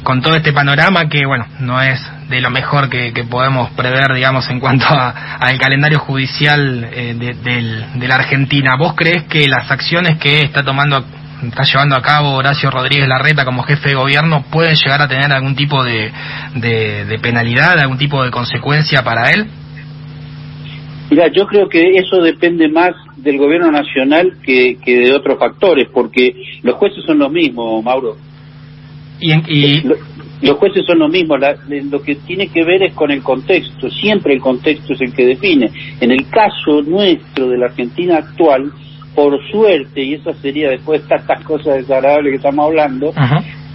Con 0.03 0.21
todo 0.21 0.35
este 0.35 0.53
panorama 0.53 1.09
que, 1.09 1.25
bueno, 1.27 1.47
no 1.61 1.81
es 1.81 2.01
de 2.29 2.41
lo 2.41 2.51
mejor 2.51 2.89
que, 2.89 3.13
podemos 3.31 3.71
prever, 3.71 4.15
digamos, 4.15 4.49
en 4.51 4.61
cuanto 4.61 4.87
al 4.89 5.59
calendario 5.59 5.99
judicial 5.99 6.89
eh, 6.93 7.15
de, 7.15 7.99
de 7.99 8.09
la 8.09 8.15
Argentina, 8.15 8.77
¿vos 8.79 8.95
crees 8.97 9.25
que 9.25 9.47
las 9.47 9.71
acciones 9.71 10.19
que 10.19 10.41
está 10.41 10.63
tomando 10.63 11.05
está 11.43 11.63
llevando 11.63 11.95
a 11.97 12.03
cabo 12.03 12.33
Horacio 12.33 12.69
Rodríguez 12.69 13.07
Larreta 13.07 13.45
como 13.45 13.63
jefe 13.63 13.91
de 13.91 13.95
gobierno 13.95 14.43
pueden 14.51 14.75
llegar 14.75 15.01
a 15.03 15.07
tener 15.07 15.33
algún 15.33 15.55
tipo 15.55 15.85
de, 15.85 16.11
de 16.55 17.19
penalidad, 17.23 17.79
algún 17.79 17.99
tipo 17.99 18.25
de 18.25 18.31
consecuencia 18.31 19.03
para 19.03 19.31
él? 19.31 19.49
Mira, 21.11 21.29
yo 21.29 21.47
creo 21.47 21.69
que 21.69 21.93
eso 21.97 22.21
depende 22.23 22.69
más 22.69 22.95
del 23.17 23.39
gobierno 23.39 23.71
nacional 23.71 24.37
que, 24.43 24.77
de 24.85 25.13
otros 25.15 25.39
factores, 25.39 25.89
porque 25.93 26.35
los 26.63 26.77
jueces 26.77 27.05
son 27.05 27.19
los 27.19 27.33
mismos, 27.33 27.83
Mauro. 27.83 28.17
Y, 29.21 29.33
y... 29.33 29.83
Los 30.41 30.57
jueces 30.57 30.87
son 30.87 31.01
los 31.01 31.11
mismos, 31.11 31.41
lo 31.91 32.01
que 32.01 32.15
tiene 32.15 32.47
que 32.49 32.63
ver 32.65 32.85
es 32.85 32.95
con 32.95 33.11
el 33.11 33.23
contexto, 33.23 33.91
siempre 33.91 34.35
el 34.35 34.41
contexto 34.41 34.93
es 34.93 35.01
el 35.01 35.13
que 35.13 35.27
define. 35.27 35.71
En 36.01 36.13
el 36.13 36.29
caso 36.29 36.81
nuestro 36.83 37.49
de 37.49 37.59
la 37.59 37.67
Argentina 37.67 38.19
actual, 38.19 38.71
por 39.17 39.37
suerte, 39.51 40.05
y 40.05 40.15
eso 40.15 40.33
sería 40.35 40.71
después 40.71 41.01
de 41.09 41.17
estas 41.17 41.43
cosas 41.43 41.79
desagradables 41.79 42.31
que 42.31 42.37
estamos 42.37 42.67
hablando, 42.67 43.13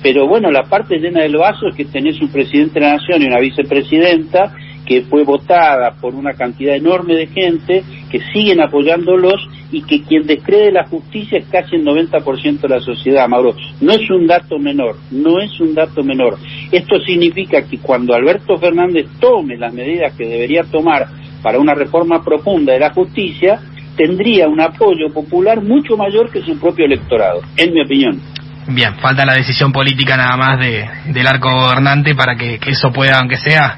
pero 0.01 0.25
bueno, 0.25 0.51
la 0.51 0.63
parte 0.63 0.99
llena 0.99 1.21
del 1.21 1.35
vaso 1.35 1.67
es 1.67 1.75
que 1.75 1.83
tenés 1.83 2.21
un 2.21 2.29
presidente 2.29 2.79
de 2.79 2.85
la 2.85 2.93
Nación 2.93 3.21
y 3.21 3.25
una 3.25 3.39
vicepresidenta 3.39 4.55
que 4.93 5.01
fue 5.09 5.23
votada 5.23 5.95
por 5.99 6.13
una 6.13 6.33
cantidad 6.33 6.75
enorme 6.75 7.15
de 7.15 7.25
gente 7.25 7.83
que 8.11 8.19
siguen 8.31 8.61
apoyándolos 8.61 9.41
y 9.71 9.81
que 9.81 10.03
quien 10.03 10.27
descree 10.27 10.71
la 10.71 10.85
justicia 10.85 11.39
es 11.39 11.45
casi 11.47 11.77
el 11.77 11.83
90% 11.83 12.61
de 12.61 12.69
la 12.69 12.79
sociedad, 12.79 13.27
Mauro. 13.27 13.55
No 13.81 13.91
es 13.91 14.07
un 14.11 14.27
dato 14.27 14.59
menor, 14.59 14.97
no 15.09 15.39
es 15.39 15.59
un 15.59 15.73
dato 15.73 16.03
menor. 16.03 16.37
Esto 16.71 16.99
significa 16.99 17.63
que 17.63 17.79
cuando 17.79 18.13
Alberto 18.13 18.55
Fernández 18.57 19.07
tome 19.19 19.57
las 19.57 19.73
medidas 19.73 20.13
que 20.15 20.27
debería 20.27 20.61
tomar 20.63 21.07
para 21.41 21.57
una 21.57 21.73
reforma 21.73 22.23
profunda 22.23 22.73
de 22.73 22.79
la 22.79 22.93
justicia, 22.93 23.59
tendría 23.97 24.47
un 24.47 24.61
apoyo 24.61 25.11
popular 25.11 25.59
mucho 25.63 25.97
mayor 25.97 26.31
que 26.31 26.43
su 26.43 26.59
propio 26.59 26.85
electorado, 26.85 27.41
en 27.57 27.73
mi 27.73 27.81
opinión. 27.81 28.21
Bien, 28.67 28.95
falta 29.01 29.25
la 29.25 29.33
decisión 29.33 29.71
política 29.71 30.15
nada 30.15 30.37
más 30.37 30.59
de, 30.59 30.87
del 31.11 31.27
arco 31.27 31.49
gobernante 31.51 32.13
para 32.13 32.35
que 32.35 32.59
eso 32.67 32.91
pueda, 32.91 33.17
aunque 33.17 33.37
sea 33.37 33.77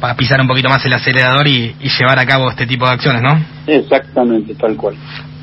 para 0.00 0.14
pisar 0.14 0.40
un 0.40 0.48
poquito 0.48 0.68
más 0.68 0.84
el 0.84 0.92
acelerador 0.92 1.46
y, 1.46 1.74
llevar 1.98 2.18
a 2.18 2.26
cabo 2.26 2.50
este 2.50 2.66
tipo 2.66 2.86
de 2.86 2.92
acciones, 2.92 3.22
¿no? 3.22 3.38
Exactamente, 3.66 4.54
tal 4.54 4.76
cual. 4.76 4.96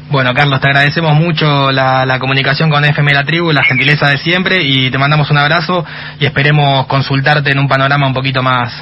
Bueno, 0.09 0.33
Carlos, 0.33 0.59
te 0.61 0.67
agradecemos 0.67 1.13
mucho 1.15 1.71
la, 1.71 2.17
comunicación 2.19 2.69
con 2.69 2.83
FM 2.83 3.13
La 3.13 3.23
Tribu, 3.23 3.51
la 3.51 3.63
gentileza 3.63 4.09
de 4.09 4.17
siempre 4.17 4.63
y 4.63 4.89
te 4.89 4.97
mandamos 4.97 5.29
un 5.29 5.37
abrazo 5.37 5.85
y 6.19 6.25
esperemos 6.25 6.87
consultarte 6.87 7.51
en 7.51 7.59
un 7.59 7.67
panorama 7.67 8.07
un 8.07 8.13
poquito 8.13 8.41
más, 8.41 8.73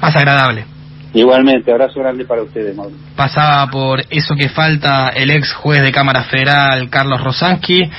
más 0.00 0.14
agradable. 0.16 0.66
Igualmente, 1.14 1.70
abrazo 1.70 2.00
grande 2.00 2.24
para 2.24 2.42
ustedes, 2.42 2.74
Mauro. 2.74 2.94
Pasaba 3.16 3.70
por 3.70 4.02
eso 4.08 4.34
que 4.34 4.48
falta 4.48 5.08
el 5.08 5.30
ex 5.30 5.52
juez 5.52 5.82
de 5.82 5.92
Cámara 5.92 6.24
Federal, 6.24 6.88
Carlos 6.88 7.22
Rosansky. 7.22 7.90